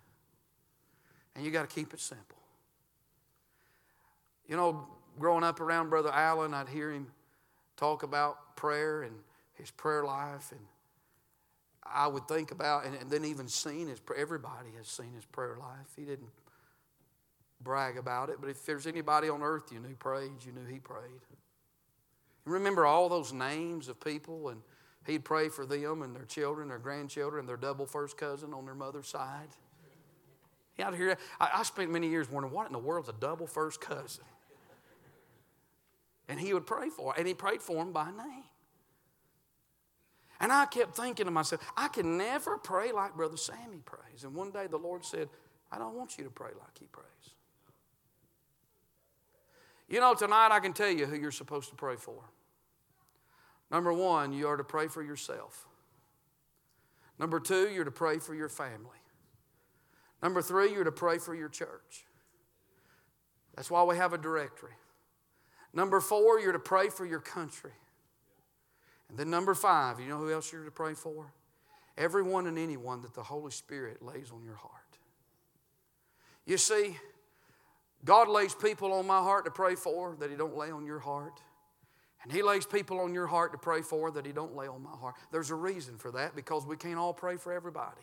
And 1.36 1.44
you 1.44 1.50
got 1.50 1.68
to 1.68 1.74
keep 1.74 1.92
it 1.92 2.00
simple. 2.00 2.38
You 4.48 4.56
know, 4.56 4.88
growing 5.18 5.44
up 5.44 5.60
around 5.60 5.90
Brother 5.90 6.10
Allen, 6.10 6.54
I'd 6.54 6.68
hear 6.68 6.90
him 6.90 7.08
talk 7.76 8.02
about 8.02 8.56
prayer 8.56 9.02
and 9.02 9.14
his 9.52 9.70
prayer 9.70 10.02
life. 10.02 10.50
And 10.50 10.60
I 11.84 12.06
would 12.06 12.26
think 12.26 12.52
about, 12.52 12.86
and, 12.86 12.94
and 12.94 13.10
then 13.10 13.26
even 13.26 13.48
seen 13.48 13.88
his, 13.88 14.00
everybody 14.16 14.70
has 14.78 14.88
seen 14.88 15.12
his 15.14 15.26
prayer 15.26 15.56
life. 15.60 15.92
He 15.94 16.06
didn't 16.06 16.30
brag 17.60 17.96
about 17.96 18.30
it, 18.30 18.36
but 18.40 18.48
if 18.48 18.64
there's 18.64 18.86
anybody 18.86 19.28
on 19.28 19.42
earth 19.42 19.72
you 19.72 19.78
knew 19.78 19.94
prayed, 19.94 20.44
you 20.44 20.52
knew 20.52 20.64
he 20.64 20.78
prayed. 20.78 21.20
You 22.46 22.52
remember 22.52 22.86
all 22.86 23.08
those 23.08 23.32
names 23.32 23.88
of 23.88 24.00
people, 24.00 24.48
and 24.48 24.62
he'd 25.06 25.24
pray 25.24 25.48
for 25.48 25.66
them 25.66 26.02
and 26.02 26.14
their 26.14 26.24
children, 26.24 26.68
their 26.68 26.78
grandchildren, 26.78 27.46
their 27.46 27.56
double 27.56 27.86
first 27.86 28.16
cousin 28.16 28.54
on 28.54 28.64
their 28.64 28.74
mother's 28.74 29.08
side. 29.08 29.48
You 30.78 30.90
to 30.90 30.96
hear. 30.96 31.18
I, 31.38 31.50
I 31.56 31.62
spent 31.62 31.90
many 31.90 32.08
years 32.08 32.30
wondering 32.30 32.54
what 32.54 32.66
in 32.66 32.72
the 32.72 32.78
world's 32.78 33.08
a 33.08 33.14
double 33.20 33.46
first 33.46 33.80
cousin? 33.80 34.24
And 36.28 36.40
he 36.40 36.54
would 36.54 36.66
pray 36.66 36.88
for, 36.88 37.12
and 37.18 37.26
he 37.26 37.34
prayed 37.34 37.60
for 37.60 37.76
them 37.76 37.92
by 37.92 38.06
name. 38.06 38.44
And 40.40 40.50
I 40.50 40.64
kept 40.64 40.96
thinking 40.96 41.26
to 41.26 41.30
myself, 41.30 41.60
I 41.76 41.88
can 41.88 42.16
never 42.16 42.56
pray 42.56 42.92
like 42.92 43.14
Brother 43.14 43.36
Sammy 43.36 43.82
prays. 43.84 44.24
And 44.24 44.34
one 44.34 44.52
day 44.52 44.68
the 44.68 44.78
Lord 44.78 45.04
said, 45.04 45.28
I 45.70 45.78
don't 45.78 45.94
want 45.94 46.16
you 46.16 46.24
to 46.24 46.30
pray 46.30 46.50
like 46.58 46.78
he 46.78 46.86
prays. 46.86 47.34
You 49.90 49.98
know, 49.98 50.14
tonight 50.14 50.50
I 50.52 50.60
can 50.60 50.72
tell 50.72 50.88
you 50.88 51.06
who 51.06 51.16
you're 51.16 51.32
supposed 51.32 51.68
to 51.70 51.74
pray 51.74 51.96
for. 51.96 52.22
Number 53.72 53.92
one, 53.92 54.32
you 54.32 54.46
are 54.46 54.56
to 54.56 54.64
pray 54.64 54.86
for 54.86 55.02
yourself. 55.02 55.66
Number 57.18 57.40
two, 57.40 57.68
you're 57.68 57.84
to 57.84 57.90
pray 57.90 58.18
for 58.18 58.32
your 58.32 58.48
family. 58.48 58.98
Number 60.22 60.42
three, 60.42 60.72
you're 60.72 60.84
to 60.84 60.92
pray 60.92 61.18
for 61.18 61.34
your 61.34 61.48
church. 61.48 62.06
That's 63.56 63.70
why 63.70 63.82
we 63.82 63.96
have 63.96 64.12
a 64.12 64.18
directory. 64.18 64.74
Number 65.72 66.00
four, 66.00 66.38
you're 66.38 66.52
to 66.52 66.58
pray 66.58 66.88
for 66.88 67.04
your 67.04 67.20
country. 67.20 67.72
And 69.08 69.18
then 69.18 69.28
number 69.28 69.54
five, 69.54 69.98
you 69.98 70.08
know 70.08 70.18
who 70.18 70.32
else 70.32 70.52
you're 70.52 70.64
to 70.64 70.70
pray 70.70 70.94
for? 70.94 71.32
Everyone 71.98 72.46
and 72.46 72.58
anyone 72.58 73.02
that 73.02 73.14
the 73.14 73.24
Holy 73.24 73.50
Spirit 73.50 74.02
lays 74.02 74.30
on 74.30 74.44
your 74.44 74.54
heart. 74.54 74.72
You 76.46 76.58
see, 76.58 76.96
God 78.04 78.28
lays 78.28 78.54
people 78.54 78.92
on 78.92 79.06
my 79.06 79.18
heart 79.18 79.44
to 79.44 79.50
pray 79.50 79.74
for 79.74 80.16
that 80.20 80.30
He 80.30 80.36
don't 80.36 80.56
lay 80.56 80.70
on 80.70 80.86
your 80.86 80.98
heart. 80.98 81.40
And 82.22 82.32
He 82.32 82.42
lays 82.42 82.66
people 82.66 83.00
on 83.00 83.14
your 83.14 83.26
heart 83.26 83.52
to 83.52 83.58
pray 83.58 83.82
for 83.82 84.10
that 84.10 84.26
He 84.26 84.32
don't 84.32 84.54
lay 84.54 84.66
on 84.68 84.82
my 84.82 84.96
heart. 84.96 85.14
There's 85.30 85.50
a 85.50 85.54
reason 85.54 85.96
for 85.98 86.10
that 86.12 86.34
because 86.34 86.66
we 86.66 86.76
can't 86.76 86.98
all 86.98 87.12
pray 87.12 87.36
for 87.36 87.52
everybody. 87.52 88.00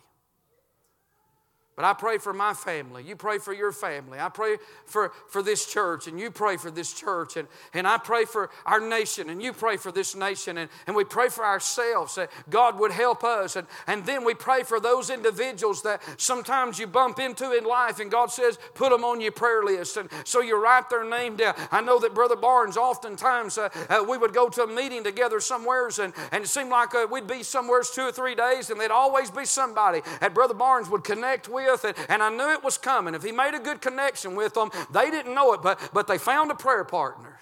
But 1.78 1.84
I 1.84 1.92
pray 1.92 2.18
for 2.18 2.32
my 2.32 2.54
family. 2.54 3.04
You 3.04 3.14
pray 3.14 3.38
for 3.38 3.52
your 3.52 3.70
family. 3.70 4.18
I 4.18 4.30
pray 4.30 4.56
for, 4.84 5.12
for 5.28 5.44
this 5.44 5.64
church, 5.64 6.08
and 6.08 6.18
you 6.18 6.28
pray 6.28 6.56
for 6.56 6.72
this 6.72 6.92
church. 6.92 7.36
And, 7.36 7.46
and 7.72 7.86
I 7.86 7.98
pray 7.98 8.24
for 8.24 8.50
our 8.66 8.80
nation, 8.80 9.30
and 9.30 9.40
you 9.40 9.52
pray 9.52 9.76
for 9.76 9.92
this 9.92 10.16
nation. 10.16 10.58
And, 10.58 10.68
and 10.88 10.96
we 10.96 11.04
pray 11.04 11.28
for 11.28 11.44
ourselves 11.44 12.16
that 12.16 12.32
God 12.50 12.80
would 12.80 12.90
help 12.90 13.22
us. 13.22 13.54
And, 13.54 13.64
and 13.86 14.04
then 14.04 14.24
we 14.24 14.34
pray 14.34 14.64
for 14.64 14.80
those 14.80 15.08
individuals 15.08 15.82
that 15.82 16.02
sometimes 16.16 16.80
you 16.80 16.88
bump 16.88 17.20
into 17.20 17.56
in 17.56 17.62
life, 17.62 18.00
and 18.00 18.10
God 18.10 18.32
says, 18.32 18.58
put 18.74 18.90
them 18.90 19.04
on 19.04 19.20
your 19.20 19.30
prayer 19.30 19.62
list. 19.62 19.98
And 19.98 20.08
so 20.24 20.40
you 20.40 20.60
write 20.60 20.90
their 20.90 21.08
name 21.08 21.36
down. 21.36 21.54
I 21.70 21.80
know 21.80 22.00
that 22.00 22.12
Brother 22.12 22.34
Barnes, 22.34 22.76
oftentimes 22.76 23.56
uh, 23.56 23.68
uh, 23.88 24.02
we 24.02 24.18
would 24.18 24.34
go 24.34 24.48
to 24.48 24.64
a 24.64 24.66
meeting 24.66 25.04
together 25.04 25.38
somewheres, 25.38 26.00
and, 26.00 26.12
and 26.32 26.42
it 26.42 26.48
seemed 26.48 26.70
like 26.70 26.92
uh, 26.96 27.06
we'd 27.08 27.28
be 27.28 27.44
somewheres 27.44 27.92
two 27.92 28.02
or 28.02 28.10
three 28.10 28.34
days, 28.34 28.68
and 28.68 28.80
there'd 28.80 28.90
always 28.90 29.30
be 29.30 29.44
somebody 29.44 30.00
that 30.20 30.34
Brother 30.34 30.54
Barnes 30.54 30.90
would 30.90 31.04
connect 31.04 31.48
with 31.48 31.67
with, 31.70 32.06
and 32.08 32.22
I 32.22 32.30
knew 32.30 32.50
it 32.52 32.64
was 32.64 32.78
coming. 32.78 33.14
If 33.14 33.22
he 33.22 33.32
made 33.32 33.54
a 33.54 33.58
good 33.58 33.80
connection 33.80 34.34
with 34.34 34.54
them, 34.54 34.70
they 34.92 35.10
didn't 35.10 35.34
know 35.34 35.52
it, 35.52 35.62
but, 35.62 35.90
but 35.92 36.06
they 36.06 36.18
found 36.18 36.50
a 36.50 36.54
prayer 36.54 36.84
partner. 36.84 37.38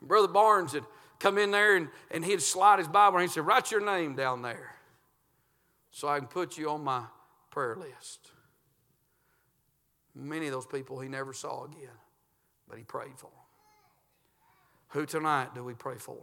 And 0.00 0.08
Brother 0.08 0.28
Barnes 0.28 0.72
had 0.72 0.84
come 1.18 1.38
in 1.38 1.50
there 1.50 1.76
and, 1.76 1.88
and 2.10 2.24
he'd 2.24 2.42
slide 2.42 2.78
his 2.78 2.88
Bible 2.88 3.18
and 3.18 3.28
he 3.28 3.32
said, 3.32 3.46
Write 3.46 3.70
your 3.70 3.84
name 3.84 4.14
down 4.14 4.42
there 4.42 4.76
so 5.90 6.08
I 6.08 6.18
can 6.18 6.28
put 6.28 6.58
you 6.58 6.70
on 6.70 6.84
my 6.84 7.02
prayer 7.50 7.76
list. 7.76 8.30
Many 10.14 10.46
of 10.46 10.52
those 10.52 10.66
people 10.66 11.00
he 11.00 11.08
never 11.08 11.32
saw 11.32 11.64
again, 11.64 11.88
but 12.68 12.78
he 12.78 12.84
prayed 12.84 13.16
for 13.16 13.26
them. 13.26 13.32
Who 14.88 15.06
tonight 15.06 15.54
do 15.54 15.64
we 15.64 15.74
pray 15.74 15.96
for? 15.96 16.18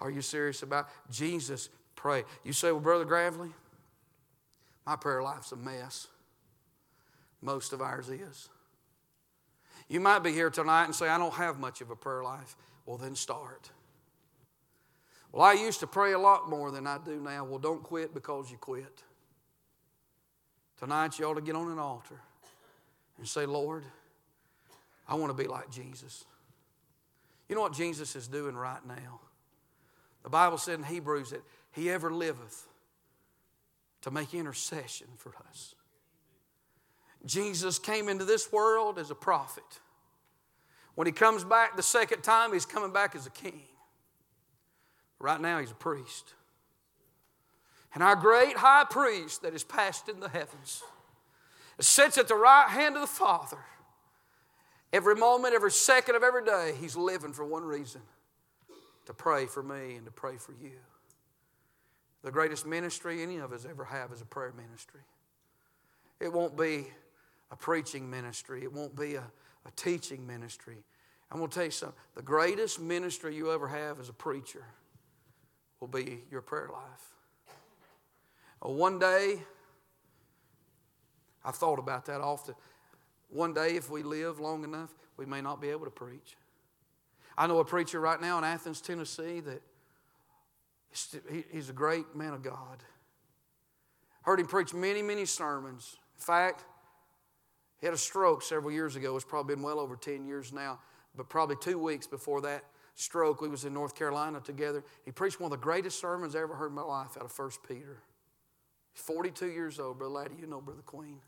Are 0.00 0.10
you 0.10 0.20
serious 0.20 0.62
about 0.62 0.88
Jesus? 1.10 1.68
Pray. 1.94 2.24
You 2.42 2.52
say, 2.52 2.72
Well, 2.72 2.80
Brother 2.80 3.04
Gravely, 3.04 3.50
my 4.86 4.96
prayer 4.96 5.22
life's 5.22 5.52
a 5.52 5.56
mess. 5.56 6.08
Most 7.40 7.72
of 7.72 7.82
ours 7.82 8.08
is. 8.08 8.48
You 9.88 10.00
might 10.00 10.20
be 10.20 10.32
here 10.32 10.50
tonight 10.50 10.84
and 10.84 10.94
say, 10.94 11.08
I 11.08 11.18
don't 11.18 11.34
have 11.34 11.58
much 11.58 11.80
of 11.80 11.90
a 11.90 11.96
prayer 11.96 12.22
life. 12.22 12.56
Well, 12.86 12.96
then 12.96 13.14
start. 13.14 13.70
Well, 15.30 15.42
I 15.42 15.52
used 15.52 15.80
to 15.80 15.86
pray 15.86 16.12
a 16.12 16.18
lot 16.18 16.48
more 16.48 16.70
than 16.70 16.86
I 16.86 16.98
do 17.04 17.20
now. 17.20 17.44
Well, 17.44 17.58
don't 17.58 17.82
quit 17.82 18.14
because 18.14 18.50
you 18.50 18.56
quit. 18.56 19.02
Tonight, 20.78 21.18
you 21.18 21.26
ought 21.26 21.34
to 21.34 21.40
get 21.40 21.56
on 21.56 21.70
an 21.70 21.78
altar 21.78 22.20
and 23.18 23.28
say, 23.28 23.46
Lord, 23.46 23.84
I 25.08 25.14
want 25.16 25.36
to 25.36 25.42
be 25.42 25.48
like 25.48 25.70
Jesus. 25.70 26.24
You 27.48 27.54
know 27.54 27.62
what 27.62 27.74
Jesus 27.74 28.16
is 28.16 28.26
doing 28.26 28.54
right 28.54 28.84
now? 28.86 29.20
The 30.22 30.30
Bible 30.30 30.56
said 30.56 30.78
in 30.78 30.84
Hebrews 30.84 31.30
that 31.30 31.42
he 31.72 31.90
ever 31.90 32.10
liveth 32.10 32.66
to 34.04 34.10
make 34.10 34.34
intercession 34.34 35.06
for 35.16 35.32
us. 35.48 35.74
Jesus 37.24 37.78
came 37.78 38.10
into 38.10 38.26
this 38.26 38.52
world 38.52 38.98
as 38.98 39.10
a 39.10 39.14
prophet. 39.14 39.64
When 40.94 41.06
he 41.06 41.12
comes 41.12 41.42
back 41.42 41.74
the 41.74 41.82
second 41.82 42.20
time, 42.20 42.52
he's 42.52 42.66
coming 42.66 42.92
back 42.92 43.16
as 43.16 43.26
a 43.26 43.30
king. 43.30 43.62
Right 45.18 45.40
now, 45.40 45.58
he's 45.58 45.70
a 45.70 45.74
priest. 45.74 46.34
And 47.94 48.02
our 48.02 48.14
great 48.14 48.58
high 48.58 48.84
priest 48.84 49.40
that 49.40 49.54
is 49.54 49.64
passed 49.64 50.10
in 50.10 50.20
the 50.20 50.28
heavens 50.28 50.82
sits 51.80 52.18
at 52.18 52.28
the 52.28 52.34
right 52.34 52.68
hand 52.68 52.96
of 52.96 53.00
the 53.00 53.06
Father. 53.06 53.64
Every 54.92 55.14
moment, 55.14 55.54
every 55.54 55.70
second 55.70 56.14
of 56.14 56.22
every 56.22 56.44
day, 56.44 56.74
he's 56.78 56.94
living 56.94 57.32
for 57.32 57.46
one 57.46 57.64
reason 57.64 58.02
to 59.06 59.14
pray 59.14 59.46
for 59.46 59.62
me 59.62 59.94
and 59.96 60.04
to 60.04 60.12
pray 60.12 60.36
for 60.36 60.52
you. 60.52 60.72
The 62.24 62.32
greatest 62.32 62.66
ministry 62.66 63.22
any 63.22 63.36
of 63.36 63.52
us 63.52 63.66
ever 63.68 63.84
have 63.84 64.10
is 64.10 64.22
a 64.22 64.24
prayer 64.24 64.54
ministry. 64.56 65.02
It 66.20 66.32
won't 66.32 66.56
be 66.56 66.86
a 67.50 67.56
preaching 67.56 68.08
ministry, 68.10 68.62
it 68.64 68.72
won't 68.72 68.96
be 68.96 69.16
a, 69.16 69.24
a 69.66 69.70
teaching 69.76 70.26
ministry. 70.26 70.78
I'm 71.30 71.38
going 71.38 71.50
to 71.50 71.54
tell 71.54 71.64
you 71.66 71.70
something. 71.70 71.98
The 72.14 72.22
greatest 72.22 72.80
ministry 72.80 73.36
you 73.36 73.52
ever 73.52 73.68
have 73.68 74.00
as 74.00 74.08
a 74.08 74.12
preacher 74.14 74.64
will 75.80 75.88
be 75.88 76.22
your 76.30 76.40
prayer 76.40 76.70
life. 76.72 77.12
one 78.60 78.98
day, 78.98 79.40
I've 81.44 81.56
thought 81.56 81.78
about 81.78 82.06
that 82.06 82.22
often. 82.22 82.54
One 83.28 83.52
day, 83.52 83.76
if 83.76 83.90
we 83.90 84.02
live 84.02 84.40
long 84.40 84.64
enough, 84.64 84.94
we 85.18 85.26
may 85.26 85.42
not 85.42 85.60
be 85.60 85.68
able 85.68 85.84
to 85.84 85.90
preach. 85.90 86.36
I 87.36 87.46
know 87.48 87.58
a 87.58 87.64
preacher 87.64 88.00
right 88.00 88.20
now 88.20 88.38
in 88.38 88.44
Athens, 88.44 88.80
Tennessee, 88.80 89.40
that 89.40 89.60
he's 91.50 91.68
a 91.68 91.72
great 91.72 92.14
man 92.14 92.32
of 92.34 92.42
God. 92.42 92.82
Heard 94.22 94.40
him 94.40 94.46
preach 94.46 94.72
many, 94.72 95.02
many 95.02 95.24
sermons. 95.26 95.96
In 96.16 96.24
fact, 96.24 96.64
he 97.78 97.86
had 97.86 97.94
a 97.94 97.98
stroke 97.98 98.42
several 98.42 98.72
years 98.72 98.96
ago. 98.96 99.14
It's 99.16 99.24
probably 99.24 99.54
been 99.54 99.62
well 99.62 99.78
over 99.78 99.96
10 99.96 100.24
years 100.24 100.52
now, 100.52 100.80
but 101.16 101.28
probably 101.28 101.56
two 101.60 101.78
weeks 101.78 102.06
before 102.06 102.40
that 102.42 102.64
stroke, 102.94 103.40
we 103.40 103.48
was 103.48 103.64
in 103.64 103.74
North 103.74 103.94
Carolina 103.94 104.40
together. 104.40 104.84
He 105.04 105.10
preached 105.10 105.40
one 105.40 105.52
of 105.52 105.58
the 105.58 105.62
greatest 105.62 106.00
sermons 106.00 106.34
I 106.34 106.40
ever 106.40 106.54
heard 106.54 106.68
in 106.68 106.74
my 106.74 106.82
life 106.82 107.16
out 107.16 107.24
of 107.24 107.38
1 107.38 107.50
Peter. 107.68 108.02
He's 108.92 109.02
42 109.02 109.46
years 109.46 109.80
old, 109.80 109.98
Brother 109.98 110.14
Laddie. 110.14 110.36
You 110.40 110.46
know 110.46 110.60
Brother 110.60 110.82
Queen. 110.82 111.20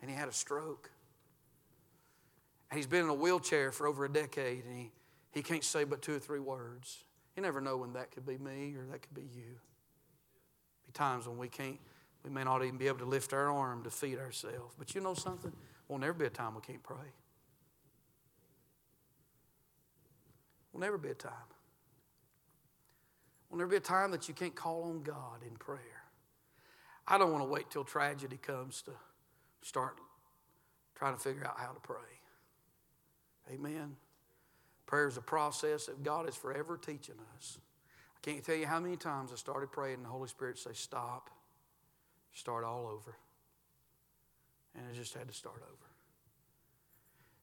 And 0.00 0.10
he 0.10 0.16
had 0.16 0.28
a 0.28 0.32
stroke. 0.32 0.90
And 2.70 2.76
he's 2.78 2.86
been 2.86 3.04
in 3.04 3.08
a 3.08 3.14
wheelchair 3.14 3.72
for 3.72 3.86
over 3.86 4.04
a 4.04 4.12
decade, 4.12 4.64
and 4.66 4.76
he, 4.76 4.92
he 5.30 5.42
can't 5.42 5.64
say 5.64 5.84
but 5.84 6.02
two 6.02 6.14
or 6.14 6.18
three 6.18 6.38
words. 6.38 7.04
You 7.38 7.42
never 7.42 7.60
know 7.60 7.76
when 7.76 7.92
that 7.92 8.10
could 8.10 8.26
be 8.26 8.36
me 8.36 8.74
or 8.76 8.84
that 8.90 9.00
could 9.00 9.14
be 9.14 9.22
you. 9.22 9.60
Be 10.86 10.92
times 10.92 11.28
when 11.28 11.38
we 11.38 11.46
can't, 11.46 11.78
we 12.24 12.30
may 12.30 12.42
not 12.42 12.64
even 12.64 12.78
be 12.78 12.88
able 12.88 12.98
to 12.98 13.04
lift 13.04 13.32
our 13.32 13.48
arm 13.48 13.84
to 13.84 13.90
feed 13.90 14.18
ourselves. 14.18 14.74
But 14.76 14.92
you 14.92 15.00
know 15.00 15.14
something? 15.14 15.52
Won't 15.86 16.00
never 16.00 16.14
be 16.14 16.24
a 16.24 16.30
time 16.30 16.56
we 16.56 16.62
can't 16.62 16.82
pray. 16.82 17.12
Will 20.72 20.80
never 20.80 20.98
be 20.98 21.10
a 21.10 21.14
time. 21.14 21.30
Will 23.50 23.58
never 23.58 23.70
be 23.70 23.76
a 23.76 23.80
time 23.80 24.10
that 24.10 24.26
you 24.26 24.34
can't 24.34 24.56
call 24.56 24.82
on 24.90 25.02
God 25.02 25.44
in 25.48 25.54
prayer. 25.58 25.78
I 27.06 27.18
don't 27.18 27.30
want 27.30 27.44
to 27.44 27.48
wait 27.48 27.70
till 27.70 27.84
tragedy 27.84 28.36
comes 28.36 28.82
to 28.82 28.90
start 29.62 29.94
trying 30.96 31.14
to 31.14 31.20
figure 31.20 31.46
out 31.46 31.54
how 31.56 31.70
to 31.70 31.80
pray. 31.80 32.18
Amen. 33.54 33.94
Prayer 34.88 35.06
is 35.06 35.18
a 35.18 35.22
process 35.22 35.84
that 35.84 36.02
God 36.02 36.26
is 36.26 36.34
forever 36.34 36.78
teaching 36.78 37.16
us. 37.36 37.58
I 38.16 38.18
can't 38.22 38.42
tell 38.42 38.56
you 38.56 38.66
how 38.66 38.80
many 38.80 38.96
times 38.96 39.30
I 39.30 39.36
started 39.36 39.70
praying 39.70 39.96
and 39.96 40.06
the 40.06 40.08
Holy 40.08 40.28
Spirit 40.28 40.58
say, 40.58 40.70
Stop, 40.72 41.28
start 42.32 42.64
all 42.64 42.86
over. 42.86 43.14
And 44.74 44.84
I 44.90 44.96
just 44.96 45.12
had 45.12 45.28
to 45.28 45.34
start 45.34 45.62
over. 45.62 45.86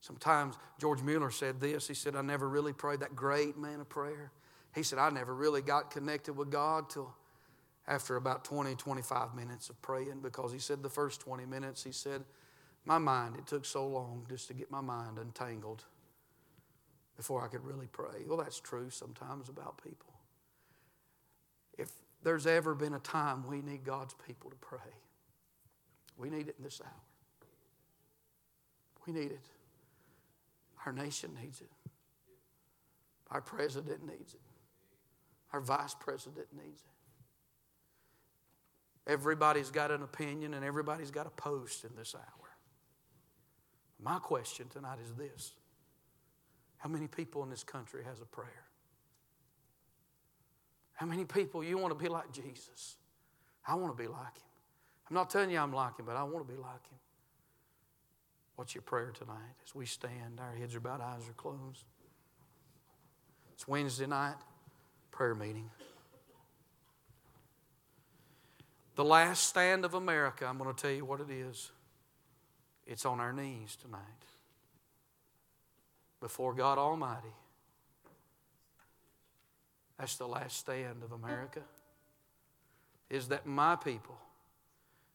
Sometimes 0.01 0.55
George 0.79 1.03
Mueller 1.03 1.29
said 1.29 1.61
this. 1.61 1.87
He 1.87 1.93
said, 1.93 2.15
I 2.15 2.23
never 2.23 2.49
really 2.49 2.73
prayed, 2.73 3.01
that 3.01 3.15
great 3.15 3.57
man 3.57 3.79
of 3.79 3.89
prayer. 3.89 4.31
He 4.73 4.81
said, 4.81 4.97
I 4.97 5.11
never 5.11 5.33
really 5.33 5.61
got 5.61 5.91
connected 5.91 6.33
with 6.33 6.49
God 6.49 6.89
till 6.89 7.13
after 7.87 8.15
about 8.15 8.43
20, 8.43 8.73
25 8.73 9.35
minutes 9.35 9.69
of 9.69 9.79
praying 9.83 10.21
because 10.23 10.51
he 10.51 10.57
said 10.57 10.81
the 10.81 10.89
first 10.89 11.21
20 11.21 11.45
minutes, 11.45 11.83
he 11.83 11.91
said, 11.91 12.23
my 12.85 12.97
mind, 12.97 13.35
it 13.35 13.45
took 13.45 13.65
so 13.65 13.85
long 13.87 14.25
just 14.27 14.47
to 14.47 14.55
get 14.55 14.71
my 14.71 14.81
mind 14.81 15.19
untangled 15.19 15.83
before 17.15 17.43
I 17.43 17.47
could 17.47 17.63
really 17.63 17.87
pray. 17.87 18.25
Well, 18.27 18.37
that's 18.37 18.59
true 18.59 18.89
sometimes 18.89 19.49
about 19.49 19.81
people. 19.83 20.13
If 21.77 21.89
there's 22.23 22.47
ever 22.47 22.75
been 22.75 22.93
a 22.93 22.99
time 22.99 23.47
we 23.47 23.61
need 23.61 23.83
God's 23.83 24.15
people 24.27 24.49
to 24.49 24.55
pray, 24.57 24.79
we 26.17 26.29
need 26.29 26.47
it 26.47 26.55
in 26.57 26.63
this 26.63 26.81
hour. 26.83 26.91
We 29.05 29.13
need 29.13 29.31
it. 29.31 29.45
Our 30.85 30.91
nation 30.91 31.31
needs 31.41 31.61
it. 31.61 31.71
Our 33.31 33.41
president 33.41 34.05
needs 34.05 34.33
it. 34.33 34.41
Our 35.51 35.61
vice 35.61 35.95
president 35.95 36.47
needs 36.53 36.81
it. 36.81 39.11
Everybody's 39.11 39.69
got 39.69 39.91
an 39.91 40.03
opinion 40.03 40.53
and 40.53 40.65
everybody's 40.65 41.11
got 41.11 41.27
a 41.27 41.31
post 41.31 41.83
in 41.83 41.91
this 41.95 42.15
hour. 42.15 42.23
My 44.01 44.19
question 44.19 44.67
tonight 44.69 44.99
is 45.03 45.13
this 45.13 45.53
How 46.85 46.91
many 46.91 47.07
people 47.07 47.41
in 47.41 47.49
this 47.49 47.63
country 47.63 48.03
has 48.07 48.21
a 48.21 48.25
prayer? 48.25 48.63
How 50.93 51.07
many 51.07 51.25
people 51.25 51.63
you 51.63 51.79
want 51.79 51.97
to 51.97 52.03
be 52.03 52.07
like 52.07 52.31
Jesus? 52.31 52.97
I 53.67 53.73
want 53.73 53.97
to 53.97 54.03
be 54.03 54.07
like 54.07 54.37
him. 54.37 54.51
I'm 55.09 55.15
not 55.15 55.31
telling 55.31 55.49
you 55.49 55.57
I'm 55.57 55.73
like 55.73 55.97
him, 55.97 56.05
but 56.05 56.15
I 56.15 56.21
want 56.21 56.47
to 56.47 56.53
be 56.53 56.59
like 56.59 56.85
him. 56.87 56.99
What's 58.55 58.75
your 58.75 58.83
prayer 58.83 59.11
tonight 59.17 59.55
as 59.65 59.73
we 59.73 59.87
stand? 59.87 60.39
Our 60.39 60.53
heads 60.53 60.75
are 60.75 60.79
bowed, 60.79 61.01
eyes 61.01 61.27
are 61.27 61.33
closed. 61.33 61.85
It's 63.55 63.67
Wednesday 63.67 64.05
night, 64.05 64.37
prayer 65.09 65.33
meeting. 65.33 65.71
The 68.93 69.05
last 69.05 69.47
stand 69.47 69.85
of 69.85 69.95
America, 69.95 70.45
I'm 70.45 70.59
going 70.59 70.71
to 70.71 70.79
tell 70.79 70.91
you 70.91 71.03
what 71.03 71.19
it 71.19 71.31
is. 71.31 71.71
It's 72.85 73.07
on 73.07 73.19
our 73.19 73.33
knees 73.33 73.75
tonight 73.75 74.25
before 76.25 76.55
God 76.55 76.79
Almighty. 76.79 77.35
That's 79.99 80.15
the 80.17 80.27
last 80.27 80.57
stand 80.57 81.03
of 81.03 81.11
America. 81.11 81.61
Is 83.11 83.27
that 83.27 83.45
my 83.45 83.75
people, 83.75 84.17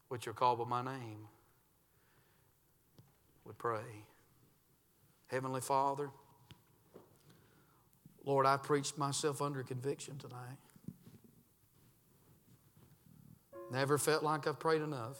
which 0.07 0.29
are 0.29 0.33
called 0.33 0.61
by 0.61 0.66
my 0.66 0.85
name, 0.85 1.27
would 3.44 3.59
pray. 3.59 4.05
Heavenly 5.27 5.61
Father, 5.61 6.11
Lord, 8.25 8.46
I 8.46 8.57
preached 8.57 8.96
myself 8.96 9.42
under 9.42 9.64
conviction 9.64 10.16
tonight. 10.16 10.59
Never 13.73 13.99
felt 13.99 14.23
like 14.23 14.46
I've 14.46 14.61
prayed 14.61 14.83
enough. 14.83 15.16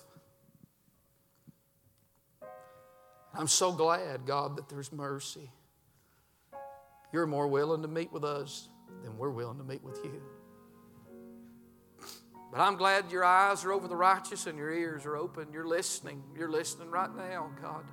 I'm 3.35 3.48
so 3.48 3.72
glad, 3.72 4.24
God, 4.24 4.57
that 4.57 4.68
there's 4.68 4.92
mercy. 4.92 5.50
You're 7.12 7.27
more 7.27 7.49
willing 7.49 7.83
to 7.83 7.88
meet 7.88 8.12
with 8.12 8.25
us 8.25 8.68
than 9.03 9.16
we're 9.18 9.31
willing 9.31 9.59
to 9.59 9.64
meet 9.64 9.83
with 9.83 9.99
you. 10.05 10.23
But 12.51 12.61
I'm 12.61 12.77
glad 12.77 13.12
your 13.12 13.25
eyes 13.25 13.64
are 13.64 13.73
over 13.73 13.87
the 13.87 13.96
righteous 13.96 14.46
and 14.46 14.59
your 14.59 14.73
ears 14.73 15.07
are 15.07 15.16
open. 15.16 15.49
You're 15.53 15.68
listening. 15.68 16.23
You're 16.37 16.51
listening 16.51 16.90
right 16.90 17.14
now, 17.14 17.51
God. 17.62 17.85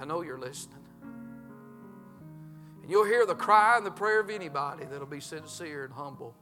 I 0.00 0.04
know 0.04 0.22
you're 0.22 0.38
listening. 0.38 0.84
And 2.82 2.90
you'll 2.90 3.06
hear 3.06 3.26
the 3.26 3.34
cry 3.34 3.76
and 3.76 3.86
the 3.86 3.90
prayer 3.90 4.20
of 4.20 4.30
anybody 4.30 4.84
that'll 4.84 5.06
be 5.06 5.20
sincere 5.20 5.84
and 5.84 5.94
humble. 5.94 6.34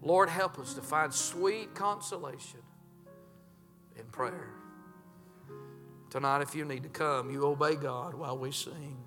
Lord, 0.00 0.28
help 0.28 0.58
us 0.58 0.74
to 0.74 0.80
find 0.80 1.12
sweet 1.12 1.74
consolation 1.74 2.60
in 3.96 4.04
prayer. 4.06 4.50
Tonight, 6.10 6.42
if 6.42 6.54
you 6.54 6.64
need 6.64 6.84
to 6.84 6.88
come, 6.88 7.30
you 7.30 7.44
obey 7.44 7.74
God 7.74 8.14
while 8.14 8.38
we 8.38 8.52
sing. 8.52 9.03